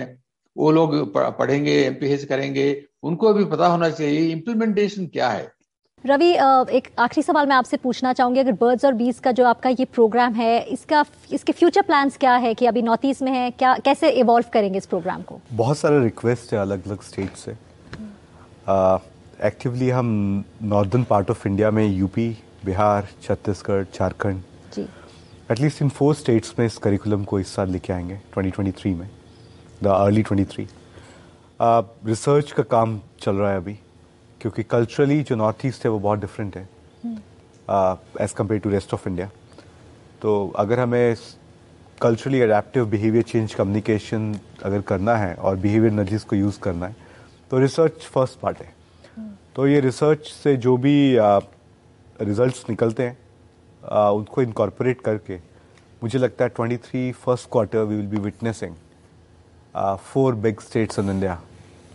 वो 0.56 0.70
लोग 0.70 0.94
पढ़ेंगे 1.38 1.72
एमपीएच 1.82 2.24
करेंगे 2.24 2.64
उनको 3.02 3.32
भी 3.34 3.44
पता 3.46 3.66
होना 3.66 3.88
चाहिए 3.90 4.30
इम्प्लीमेंटेशन 4.32 5.06
क्या 5.06 5.28
है। 5.28 5.50
रवि 6.04 6.30
एक 6.76 6.88
आखिरी 6.98 7.22
सवाल 7.22 7.46
मैं 7.46 7.56
आपसे 7.56 7.76
पूछना 7.76 8.12
चाहूँगी। 8.12 8.40
अगर 8.40 8.52
बर्ड्स 8.60 8.84
और 8.84 8.92
बीस 8.94 9.18
का 9.20 9.32
जो 9.32 9.44
आपका 9.46 9.70
ये 9.70 9.84
प्रोग्राम 9.84 10.34
है 10.34 10.60
इसका 10.68 11.04
इसके 11.32 11.52
फ्यूचर 11.52 11.82
प्लान्स 11.82 12.16
क्या 12.16 12.34
है 12.36 12.54
कि 12.54 12.66
अभी 12.66 12.82
नॉर्थ 12.82 13.04
ईस्ट 13.04 13.22
में 13.22 13.32
है? 13.32 13.50
क्या 13.50 13.76
कैसे 13.84 14.10
इवॉल्व 14.10 14.46
करेंगे 14.52 14.78
इस 14.78 14.86
प्रोग्राम 14.86 15.22
को? 15.22 15.40
बहुत 15.52 15.78
सारे 15.78 16.02
रिक्वेस्ट 16.04 16.52
है 16.52 16.58
अलग 16.60 16.86
अलग 16.86 17.02
स्टेट 17.02 17.36
से। 17.36 17.56
एक्टिवली 18.68 19.86
uh, 19.88 19.92
हम 19.92 20.44
नॉर्दर्न 20.62 21.04
पार्ट 21.04 21.30
ऑफ़ 21.30 21.46
इंडिया 21.48 21.70
में 21.70 21.86
UP 21.86 22.28
Bihar 22.64 23.08
Chhattisgarh 23.22 23.84
Jharkhand 23.94 24.42
at least 25.50 25.82
in 25.82 25.88
four 25.88 26.14
states 26.14 26.54
में 26.58 26.64
इस 26.66 26.76
करिकुलम 26.78 27.24
को 27.24 27.40
इस 27.40 27.54
साल 27.54 27.70
लेके 27.70 27.92
आएँगे 27.92 28.20
2023 28.38 28.86
में 28.86 29.08
द 29.82 29.86
अर्ली 29.86 30.22
23 30.22 30.66
रिसर्च 32.06 32.52
का 32.52 32.62
काम 32.62 33.00
चल 33.20 33.36
रहा 33.36 33.50
है 33.50 33.56
अभी 33.56 33.78
क्योंकि 34.40 34.62
कल्चरली 34.62 35.22
जो 35.22 35.36
नॉर्थ 35.36 35.66
ईस्ट 35.66 35.84
है 35.84 35.90
वो 35.90 35.98
बहुत 35.98 36.18
डिफरेंट 36.18 36.56
है 36.56 36.68
as 38.24 38.32
compare 38.32 38.60
to 38.60 38.70
rest 38.70 38.94
of 38.94 39.08
India 39.08 39.30
तो 40.22 40.52
अगर 40.56 40.80
हमें 40.80 41.16
culturally 42.00 42.40
adaptive 42.40 42.86
behaviour 42.86 43.24
change 43.24 43.54
communication 43.54 44.34
अगर 44.64 44.80
करना 44.80 45.16
है 45.16 45.34
और 45.34 45.56
बिहेवियर 45.56 45.92
नॉलेज 45.92 46.22
को 46.22 46.36
यूज़ 46.36 46.60
करना 46.60 46.86
है 46.86 47.10
तो 47.52 47.58
रिसर्च 47.58 48.04
फ़र्स्ट 48.12 48.38
पार्ट 48.40 48.58
है। 48.58 48.72
तो 49.56 49.66
ये 49.66 49.80
रिसर्च 49.80 50.28
से 50.42 50.56
जो 50.56 50.76
भी 50.76 50.92
रिजल्ट्स 51.18 52.64
निकलते 52.68 53.02
हैं 53.02 53.16
आ, 53.84 54.10
उनको 54.10 54.42
इनकॉर्पोरेट 54.42 55.00
करके 55.00 55.36
मुझे 56.02 56.18
लगता 56.18 56.44
है 56.44 56.50
23 56.54 57.12
first 57.24 57.48
quarter 57.52 57.82
we 57.82 57.96
will 57.96 58.06
be 58.06 58.20
witnessing 58.20 58.74
four 60.12 60.34
big 60.46 60.60
states 60.60 60.98
in 60.98 61.10
India 61.10 61.38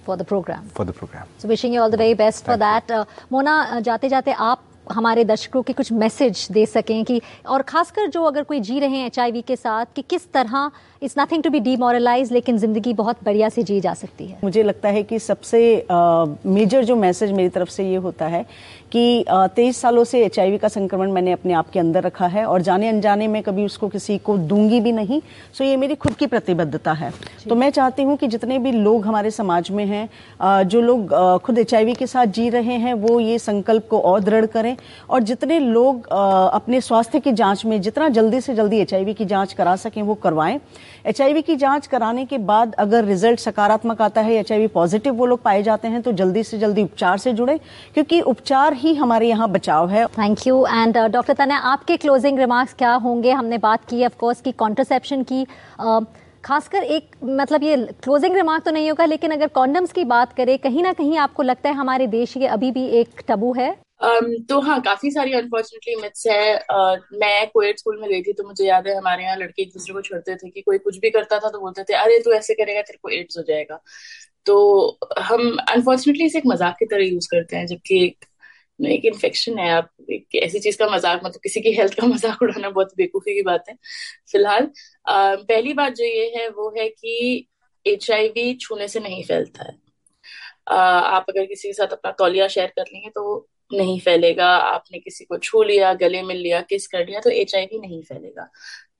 for 0.05 0.17
the 0.17 0.25
programme 0.25 0.67
for 0.75 0.85
the 0.87 0.91
programme 0.99 1.39
so 1.41 1.47
wishing 1.47 1.75
you 1.75 1.81
all 1.81 1.91
the 1.91 1.99
very 1.99 2.15
best 2.21 2.45
for 2.45 2.55
that 2.57 2.91
Mona 3.31 3.79
जाते 3.79 4.09
जाते 4.09 4.31
आप 4.51 4.61
हमारे 4.91 5.23
दर्शकों 5.25 5.61
के 5.61 5.73
कुछ 5.73 5.91
मैसेज 5.93 6.47
दे 6.51 6.65
सकें 6.65 7.03
कि, 7.05 7.21
और 7.47 7.61
खासकर 7.61 8.07
जो 8.09 8.23
अगर 8.23 8.43
कोई 8.43 8.59
जी 8.59 8.79
रहे 8.79 8.97
हैं 8.97 9.05
एचआईवी 9.07 9.41
के 9.41 9.55
साथ, 9.55 9.85
कि 9.95 10.01
किस 10.01 10.31
तरह 10.33 10.71
it's 11.03 11.15
nothing 11.19 11.43
to 11.43 11.49
be 11.49 11.59
demoralize 11.59 12.31
लेकिन 12.33 12.57
ज़िंदगी 12.57 12.93
बहुत 12.93 13.23
बढ़िया 13.23 13.49
से 13.49 13.63
जी 13.63 13.79
जा 13.81 13.93
सकती 13.93 14.25
है। 14.27 14.39
मुझे 14.43 14.63
लगता 14.63 14.89
है 14.89 15.03
कि 15.03 15.19
सबसे 15.19 15.59
मेजर 15.91 16.83
जो 16.85 16.95
मैसेज 16.95 17.31
मेरी 17.31 17.49
तरफ़ 17.49 17.69
से 17.69 17.89
ये 17.89 17.95
होता 17.97 18.27
है 18.27 18.45
कि 18.91 19.25
तेईस 19.29 19.81
सालों 19.81 20.03
से 20.03 20.23
एचआईवी 20.25 20.57
का 20.57 20.67
संक्रमण 20.67 21.11
मैंने 21.11 21.31
अपने 21.31 21.53
आप 21.53 21.69
के 21.69 21.79
अंदर 21.79 22.03
रखा 22.03 22.27
है 22.27 22.45
और 22.45 22.61
जाने 22.61 22.89
अनजाने 22.89 23.27
में 23.27 23.41
कभी 23.43 23.65
उसको 23.65 23.87
किसी 23.87 24.17
को 24.17 24.37
दूँगी 24.39 24.79
भी 24.79 24.91
नहीं। 24.91 25.21
सो 25.53 25.63
ये 25.63 25.77
मेरी 25.77 25.95
खुद 25.95 26.13
की 26.13 26.27
प्रतिबद्धता 26.27 26.93
है। 26.93 27.11
तो 27.49 27.55
मैं 27.55 27.69
चाहती 27.69 28.03
हूँ 28.03 28.15
कि 28.17 28.27
जितने 28.27 28.59
भी 28.59 28.71
लोग 28.71 29.05
हमारे 29.05 29.31
समाज 29.31 29.71
में 29.71 29.85
हैं 29.85 30.67
जो 30.67 30.81
लोग 30.81 31.13
खुद 31.43 31.59
एचआईवी 31.59 31.93
के 31.93 32.07
साथ 32.07 32.25
जी 32.27 32.49
रहे 32.49 32.77
हैं 32.77 32.93
वो 32.95 33.19
ये 33.19 33.39
संकल्प 33.39 33.87
को 33.89 33.99
और 34.01 34.19
दृढ़ 34.19 34.45
करें 34.47 34.75
और 35.09 35.23
जितने 35.23 35.59
लोग 35.59 36.07
अपने 36.07 36.81
स्वास्थ्य 36.81 37.19
की 37.19 37.31
जाँच 37.33 37.65
में 37.65 37.79
जितना 37.81 38.09
जल्दी 38.09 38.41
से 38.41 38.55
जल्दी 38.55 38.79
एचआईवी 38.79 39.13
की 39.13 39.25
जाँच 39.25 39.53
करा 39.53 39.75
सकें 39.77 40.01
वो 40.01 40.15
करवाएँ। 40.15 40.59
एचआईवी 41.07 41.41
की 41.41 41.55
जाँच 41.55 41.85
कराने 41.87 42.25
के 42.25 42.37
बाद 42.37 42.73
अगर 42.75 43.05
रिज़ल्ट 43.05 43.39
सकारात्मक 43.39 44.01
आता 44.01 44.21
है 44.21 44.33
एचआईवी 44.35 44.67
पॉजिटिव 44.67 45.13
वो 45.13 45.25
लोग 45.25 45.41
पाए 45.43 45.61
जाते 45.63 45.87
हैं 45.87 46.01
तो 46.01 46.11
जल्दी 46.13 46.43
से 46.43 46.57
जल्दी 46.59 46.83
उपचार 46.83 47.17
से 47.17 47.33
जुड़े 47.33 47.57
क्योंकि 47.93 48.19
उपचार 48.23 48.73
ही 48.73 48.93
हमारे 48.95 49.27
यहाँ 49.27 49.49
बचाव 49.51 49.89
है। 49.89 50.05
Thank 50.07 50.45
you 50.47 50.65
and 50.65 50.97
doctor 50.97 51.33
Tanya 51.35 51.57
आपके 51.71 51.97
क्लोजिंग 51.97 52.39
रिमार्क्स 52.39 52.73
क्या 52.73 52.93
होंगे? 52.95 53.31
हमने 53.31 53.57
बात 53.59 53.85
की 53.89 54.05
ऑफ़ 54.05 54.17
कोर्स 54.19 54.41
की 54.41 54.51
कॉन्ट्रसेप्शन 54.53 55.23
की 55.23 55.43
uh, 55.43 56.03
खासकर 56.43 56.83
एक 56.83 57.15
मतलब 57.23 57.63
ये 57.63 57.75
क्लोजिंग 58.03 58.35
रिमार्क 58.35 58.63
तो 58.65 58.71
नहीं 58.71 58.89
होगा 58.89 59.05
लेकिन 59.05 59.31
अगर 59.31 59.47
कॉन्डम्स 59.55 59.91
की 59.91 60.03
बात 60.05 60.33
करें 60.33 60.57
कहीं 60.59 60.83
ना 60.83 60.93
कहीं 60.93 61.17
आपको 61.19 61.43
लगता 61.43 61.69
है 61.69 61.75
हमारे 61.75 62.07
देश 62.09 62.37
ये 62.37 62.47
अभी 62.49 62.71
भी 62.71 62.87
एक 62.99 63.23
टबू 63.27 63.53
है? 63.53 63.75
तो 64.01 64.59
हाँ 64.61 64.79
काफ़ी 64.81 65.11
सारी 65.11 65.33
अनफॉर्चुनेटली 65.33 65.95
मिथ्स 66.01 66.25
है। 66.27 66.57
Uh, 66.73 66.97
मैं 67.13 67.47
कोएड 67.49 67.77
स्कूल 67.77 67.99
में 68.01 68.09
गई 68.09 68.21
थी 68.21 68.33
तो 68.33 68.43
मुझे 68.43 68.65
याद 68.65 68.87
है 68.87 68.95
हमारे 68.97 69.23
यहाँ 69.23 69.35
लड़के 69.37 69.61
एक 69.61 69.69
दूसरे 69.73 69.93
को 69.93 70.01
छोड़ते 70.01 70.35
थे 70.35 70.49
कि 70.49 70.61
कोई 70.61 70.77
कुछ 70.79 70.97
भी 70.97 71.09
करता 71.09 71.39
था 71.39 71.49
तो 71.49 71.59
बोलते 71.59 71.83
थे 71.83 71.93
अरे 71.95 72.19
तू 72.19 72.33
ऐसे 72.33 72.53
करेगा 72.55 72.81
तेरे 72.81 72.99
को 73.03 73.09
एड्स 73.11 73.37
हो 73.37 73.43
जाएगा। 73.43 73.79
तो 74.45 74.99
हम 75.19 75.57
अनफॉर्चुनेटली 75.69 76.25
इसे 76.25 76.37
एक 76.37 76.45
मज़ाक 76.47 76.75
की 76.79 76.85
तरह 76.85 77.05
यूज़ 77.05 77.27
करते 77.31 77.55
हैं 77.55 77.65
जबकि 77.67 78.03
एक 78.05 78.25
एक 78.79 79.05
इन्फेक्शन 79.05 79.57
है। 79.59 79.69
आप 79.71 79.89
एक 80.11 80.35
ऐसी 80.43 80.59
चीज़ 80.59 80.77
का 80.77 80.87
मज़ाक 80.89 81.21
मतलब 81.25 81.41
किसी 81.43 81.61
की 81.61 81.71
हेल्थ 81.73 81.93
का 81.99 82.07
मज़ाक 82.07 82.41
उड़ाना 82.41 82.69
बहुत 82.69 82.93
बेवकूफ़ी 82.97 83.33
की 83.35 83.41
बात 83.43 83.63
है 83.69 83.75
फ़िलहाल। 84.31 84.69
पहली 85.07 85.73
बात 85.73 85.93
जो 85.95 86.03
ये 86.05 86.31
है 86.35 86.47
वो 86.49 86.69
है 86.77 86.87
कि 86.89 87.47
एचआईवी 87.85 88.53
छूने 88.61 88.87
से 88.87 88.99
नहीं 88.99 89.23
फैलता 89.23 89.63
है। 89.63 89.77
आ, 90.67 90.75
आप 90.75 91.25
अगर 91.29 91.45
किसी 91.45 91.67
के 91.67 91.73
साथ 91.73 91.93
अपना 91.93 92.11
तौलिया 92.19 92.47
शेयर 92.47 92.73
कर 92.75 92.85
लेंगे 92.93 93.09
तो 93.09 93.47
नहीं 93.71 93.99
फैलेगा, 93.99 94.47
आपने 94.47 94.99
किसी 94.99 95.25
को 95.25 95.37
छू 95.37 95.61
लिया, 95.63 95.93
गले 95.95 96.21
मिल 96.23 96.37
लिया, 96.37 96.59
किस 96.61 96.87
कर 96.87 97.05
लिया 97.05 97.19
तो 97.19 97.29
एचआईवी 97.31 97.79
नहीं 97.79 98.01
फैलेगा। 98.03 98.47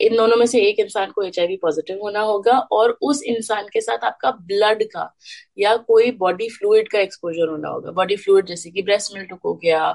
इन 0.01 0.15
दोनों 0.17 0.38
में 0.38 0.45
से 0.45 0.62
एक 0.62 0.80
इंसान 0.80 1.12
को 1.12 1.23
एचआईवी 1.23 1.56
पॉजिटिव 1.58 1.99
होना 2.01 2.21
होगा 2.21 2.58
और 2.71 2.97
उस 3.01 3.21
इंसान 3.25 3.67
के 3.73 3.82
साथ 3.82 4.03
आपका 4.06 4.32
ब्लड 4.43 4.84
का 4.86 5.10
या 5.58 5.75
कोई 5.77 6.12
बॉडी 6.17 6.49
फ्लूइड 6.49 6.89
का 6.89 6.99
एक्सपोजर 6.99 7.49
होना 7.49 7.69
होगा। 7.69 7.91
बॉडी 7.91 8.15
फ्लूइड 8.17 8.45
जैसे 8.47 8.71
कि 8.71 8.82
ब्रेस्ट 8.82 9.13
मिल्क 9.15 9.39
हो 9.45 9.53
गया 9.56 9.89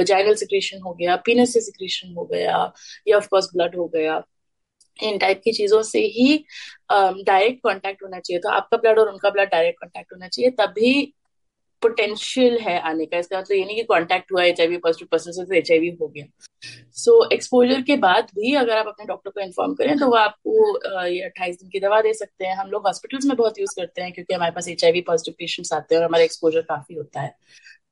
वजाइनल 0.00 0.34
सिक्रेशन 0.34 0.80
हो 0.82 0.92
गया 0.94 1.16
पीनस 1.26 1.52
से 1.52 1.60
सिक्रेशन 1.60 2.14
हो 2.14 2.24
गया, 2.26 2.72
या 3.08 3.16
ऑफकोर्स 3.16 3.48
ब्लड 3.54 3.76
हो 3.76 3.86
गया। 3.88 4.22
इन 4.98 5.18
टाइप 5.18 5.40
की 5.44 5.52
चीज़ों 5.52 5.82
से 5.82 5.98
ही 6.06 6.36
डायरेक्ट 6.92 7.60
कांटेक्ट 7.64 8.02
होना 8.02 8.18
चाहिए। 8.20 8.40
तो 8.40 8.48
आपका 8.50 8.76
ब्लड 8.78 8.98
और 8.98 9.08
उनका 9.08 9.30
ब्लड 9.30 9.50
डायरेक्ट 9.50 9.80
कांटेक्ट 9.80 10.12
होना 10.12 10.28
चाहिए, 10.28 10.50
तभी 10.52 11.14
पोटेंशियल 11.82 12.58
है 12.60 12.78
आने 12.80 13.06
का। 13.06 13.18
इसका 13.18 13.38
मतलब 13.38 13.56
ये 13.56 13.64
नहीं 13.64 13.76
कि 13.76 13.82
कांटेक्ट 13.84 14.32
हुआ 14.32 14.44
H 14.44 14.60
I 14.60 14.66
V 14.66 14.76
positive 14.78 15.08
person 15.12 15.32
से 15.32 15.44
तो 15.44 15.54
एच 15.54 15.70
हो 16.00 16.08
गया। 16.08 16.24
सो 16.92 17.24
so, 17.24 17.32
एक्सपोजर 17.32 17.82
के 17.82 17.96
बाद 17.96 18.26
भी 18.34 18.54
अगर 18.54 18.76
आप 18.76 18.86
अपने 18.86 19.06
डॉक्टर 19.06 19.30
को 19.30 19.40
इन्फॉर्म 19.40 19.74
करें 19.74 19.96
तो 19.98 20.06
वो 20.06 20.16
आपको 20.16 21.06
ये 21.06 21.20
अट्ठाईस 21.24 21.56
दिन 21.56 21.68
की 21.68 21.80
दवा 21.80 22.00
दे 22.00 22.12
सकते 22.14 22.46
हैं। 22.46 22.56
हम 22.56 22.70
लोग 22.70 22.86
हॉस्पिटल्स 22.86 23.26
में 23.26 23.36
बहुत 23.36 23.58
यूज़ 23.58 23.74
करते 23.76 24.02
हैं 24.02 24.12
क्योंकि 24.12 24.34
हमारे 24.34 24.52
पास 24.52 24.68
H 24.68 24.84
I 24.84 24.92
V 24.92 25.00
positive 25.02 25.34
patients 25.38 25.72
आते 25.72 25.94
हैं 25.94 26.02
और 26.02 26.08
हमारा 26.08 26.24
एक्सपोजर 26.24 26.62
काफ़ी 26.68 26.94
होता 26.94 27.20
है। 27.20 27.34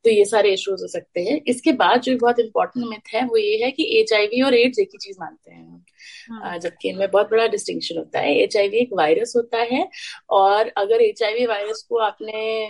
तो 0.05 0.11
ये 0.11 0.25
सारे 0.25 0.53
इश्यूज़ 0.53 0.83
हो 0.83 0.87
सकते 0.89 1.21
हैं। 1.21 1.41
इसके 1.49 1.73
बाद 1.73 2.01
जो 2.01 2.17
बहुत 2.19 2.39
इंपॉर्टेंट 2.41 2.87
मिथ 2.87 3.15
है 3.15 3.25
वो 3.27 3.37
ये 3.37 3.57
है 3.65 3.71
कि 3.71 3.85
एच 3.99 4.13
और 4.45 4.55
एड्स 4.55 4.79
एक 4.79 4.89
ही 4.93 4.99
चीज़ 4.99 5.17
मानते 5.21 5.51
हैं। 5.51 5.85
हाँ। 6.31 6.59
जबकि 6.59 6.89
इनमें 6.89 7.11
बहुत 7.11 7.31
बड़ा 7.31 7.47
डिस्टिंक्शन 7.47 7.99
होता 7.99 8.21
है। 8.21 8.35
एचआईवी 8.35 8.77
एक 8.77 8.91
वायरस 8.93 9.33
होता 9.37 9.59
है 9.65 9.87
और 10.31 10.69
अगर 10.77 11.03
एचआईवी 11.03 11.47
वायरस 11.47 11.85
को 11.89 11.99
आपने 11.99 12.67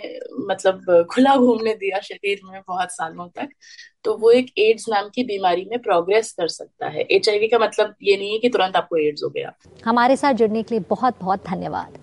मतलब 0.49 1.05
खुला 1.11 1.35
घूमने 1.37 1.73
दिया 1.75 1.99
शरीर 1.99 2.41
में 2.45 2.61
बहुत 2.67 2.91
सालों 2.91 3.27
तक 3.29 3.49
तो 4.03 4.17
वो 4.17 4.31
एक 4.31 4.51
एड्स 4.59 4.85
नाम 4.89 5.09
की 5.15 5.23
बीमारी 5.23 5.65
में 5.65 5.79
प्रोग्रेस 5.79 6.31
कर 6.31 6.47
सकता 6.47 6.87
है। 6.87 7.01
एचआईवी 7.11 7.47
का 7.47 7.59
मतलब 7.59 7.95
ये 8.03 8.17
नहीं 8.17 8.31
है 8.33 8.39
कि 8.39 8.49
तुरंत 8.49 8.75
आपको 8.75 8.97
एड्स 8.97 9.23
हो 9.23 9.29
गया। 9.29 9.51
हमारे 9.85 10.15
साथ 10.15 10.33
जुड़ने 10.33 10.63
के 10.63 10.75
लिए 10.75 10.83
बहुत 10.89 11.19
बहुत 11.21 11.45
धन्यवाद। 11.47 11.97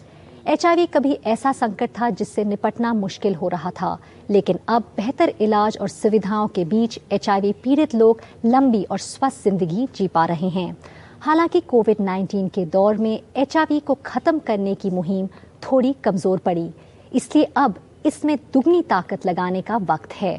एचआईवी 0.48 0.84
कभी 0.86 1.12
ऐसा 1.26 1.50
संकट 1.52 1.90
था 1.90 2.08
जिससे 2.10 2.42
निपटना 2.44 2.92
मुश्किल 2.94 3.34
हो 3.34 3.48
रहा 3.48 3.70
था। 3.70 3.98
लेकिन 4.30 4.58
अब 4.68 4.84
बेहतर 4.96 5.32
इलाज 5.40 5.76
और 5.80 5.88
सुविधाओं 5.88 6.48
के 6.48 6.64
बीच 6.64 6.98
एचआईवी 7.12 7.52
पीड़ित 7.64 7.94
लोग 7.94 8.20
लंबी 8.44 8.82
और 8.84 8.98
स्वस्थ 8.98 9.42
ज़िंदगी 9.44 9.86
जी 9.96 10.06
पा 10.08 10.24
रहे 10.24 10.48
हैं। 10.48 10.76
हालाँकि 11.20 11.60
कोविड 11.60 12.00
19 12.00 12.48
के 12.54 12.64
दौर 12.66 12.96
में 12.96 13.20
एचआईवी 13.36 13.80
को 13.80 13.94
खत्म 14.06 14.38
करने 14.38 14.74
की 14.74 14.90
मुहिम 14.90 15.26
थोड़ी 15.62 15.94
कमज़ोर 16.04 16.38
पड़ी। 16.38 16.70
इसलिए 17.12 17.52
अब 17.56 17.74
इसमें 18.06 18.36
दुगनी 18.54 18.82
ताकत 18.82 19.26
लगाने 19.26 19.62
का 19.62 19.76
वक्त 19.84 20.12
है। 20.12 20.38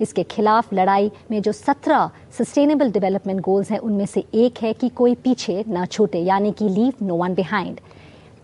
इसके 0.00 0.22
खिलाफ 0.22 0.72
लड़ाई 0.74 1.10
में 1.30 1.40
जो 1.42 1.52
सत्रह 1.52 2.10
सस्टेनेबल 2.38 2.90
डेवलपमेंट 2.90 3.40
गोल्स 3.40 3.70
हैं, 3.70 3.78
उनमें 3.78 4.06
से 4.06 4.24
एक 4.34 4.58
है 4.62 4.72
कि 4.72 4.88
कोई 4.88 5.14
पीछे 5.14 5.64
ना 5.68 5.86
छूटे, 5.86 6.18
यानी 6.18 6.52
कि 6.52 6.68
leave 6.68 7.06
no 7.06 7.16
one 7.16 7.34
behind 7.34 7.80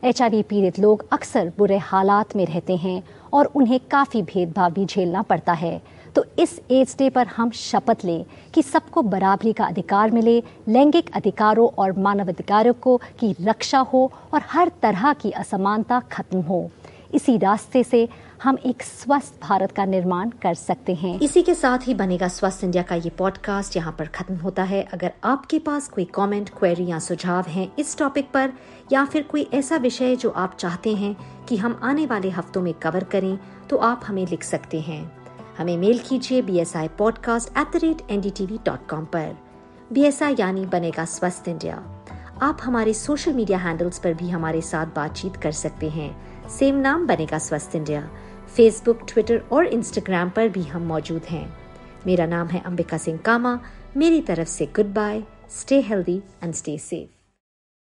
H 0.04 0.22
पीड़ित 0.22 0.78
लोग 0.78 1.04
अक्सर 1.12 1.52
बुरे 1.58 1.76
हालात 1.78 2.34
में 2.36 2.44
रहते 2.46 2.76
हैं 2.76 3.02
और 3.32 3.46
उन्हें 3.46 3.78
काफ़ी 3.90 4.22
भेदभाव 4.22 4.72
भी 4.72 4.86
झेलना 4.86 5.22
पड़ता 5.22 5.52
है। 5.52 5.80
तो 6.16 6.24
इस 6.38 6.58
एज 6.70 6.94
डे 6.98 7.08
पर 7.10 7.26
हम 7.26 7.50
शपथ 7.50 8.04
लें 8.04 8.24
कि 8.54 8.62
सबको 8.62 9.02
बराबरी 9.02 9.52
का 9.52 9.64
अधिकार 9.64 10.10
मिले, 10.10 10.42
लैंगिक 10.68 11.10
अधिकारों 11.14 11.68
और 11.78 11.98
मानवाधिकारों 11.98 12.72
को 12.72 12.96
की 13.20 13.34
रक्षा 13.40 13.78
हो 13.92 14.10
और 14.34 14.42
हर 14.46 14.72
तरह 14.82 15.12
की 15.12 15.30
असमानता 15.30 16.00
खत्म 16.12 16.40
हो। 16.40 16.70
इसी 17.12 17.36
रास्ते 17.38 17.82
से 17.84 18.08
हम 18.42 18.58
एक 18.66 18.82
स्वस्थ 18.82 19.40
भारत 19.42 19.72
का 19.72 19.84
निर्माण 19.84 20.30
कर 20.42 20.54
सकते 20.54 20.94
हैं। 20.94 21.18
इसी 21.20 21.42
के 21.42 21.54
साथ 21.54 21.86
ही 21.86 21.94
बनेगा 21.94 22.28
स्वस्थ 22.28 22.64
इंडिया 22.64 22.82
का 22.82 22.94
ये 22.94 23.10
पॉडकास्ट 23.10 23.76
यहाँ 23.76 23.94
पर 23.98 24.06
खत्म 24.06 24.36
होता 24.36 24.62
है। 24.62 24.82
अगर 24.92 25.12
आपके 25.24 25.58
पास 25.58 25.88
कोई 25.88 26.04
कमेंट, 26.04 26.50
क्वेरी 26.50 26.86
या 26.86 26.98
सुझाव 26.98 27.48
हैं 27.48 27.70
इस 27.78 27.96
टॉपिक 27.98 28.30
पर 28.30 28.52
या 28.92 29.04
फिर 29.04 29.22
कोई 29.22 29.48
ऐसा 29.54 29.76
विषय 29.76 30.16
जो 30.16 30.30
आप 30.30 30.56
चाहते 30.58 30.94
हैं 30.94 31.16
कि 31.48 31.56
हम 31.56 31.80
आने 31.82 32.06
वाले 32.06 32.30
हफ्तों 32.30 32.62
में 32.62 32.72
कवर 32.74 33.04
करें 33.04 33.38
तो 33.70 33.76
आप 33.76 34.02
हमें 34.06 34.26
लिख 34.26 34.42
सकते 34.42 34.80
हैं। 34.80 35.02
हमें 35.58 35.76
मेल 35.78 35.98
कीजिए 35.98 36.42
B 36.42 36.58
S 36.58 36.76
I 36.76 36.88
podcast 36.88 37.58
at 37.58 37.72
the 37.72 37.84
rate 37.84 38.10
N 38.10 38.20
D 38.20 38.30
T 38.30 38.46
V 38.46 38.58
dot 38.66 38.88
com 38.88 39.04
पर। 39.04 39.34
बी 39.92 40.02
एस 40.02 40.22
आई 40.22 40.36
यानी 40.38 40.66
बनेगा 40.66 41.04
स्वस्थ 41.04 41.48
इंडिया। 41.48 41.82
आप 42.42 42.58
हमारे 42.62 42.92
सोशल 42.94 43.32
मीडिया 43.32 43.58
हैंडल्स 43.58 43.98
पर 43.98 44.14
भी 44.14 44.28
हमारे 44.30 44.60
साथ 44.60 44.86
बातचीत 44.86 45.36
कर 45.36 45.52
सकते 45.52 45.88
हैं। 45.90 46.10
सेम 46.58 46.74
नाम 46.74 47.06
Banega 47.06 47.38
Swasth 47.38 47.76
India. 47.76 48.08
Facebook 48.56 49.00
Twitter 49.08 49.42
और 49.52 49.66
इंस्टाग्राम 49.66 50.30
पर 50.30 50.48
भी 50.48 50.62
हम 50.62 50.82
मौजूद 50.82 51.22
हैं। 51.22 51.56
मेरा 52.06 52.26
नाम 52.26 52.48
है 52.48 52.60
अंबिका 52.60 52.96
सिंह 52.96 53.18
कामा। 53.18 53.58
मेरी 53.96 54.20
तरफ़ 54.20 54.48
से 54.48 54.66
goodbye 54.94 55.22
stay 55.50 55.80
healthy 55.80 56.22
and 56.42 56.54
stay 56.54 56.78
safe 56.78 57.21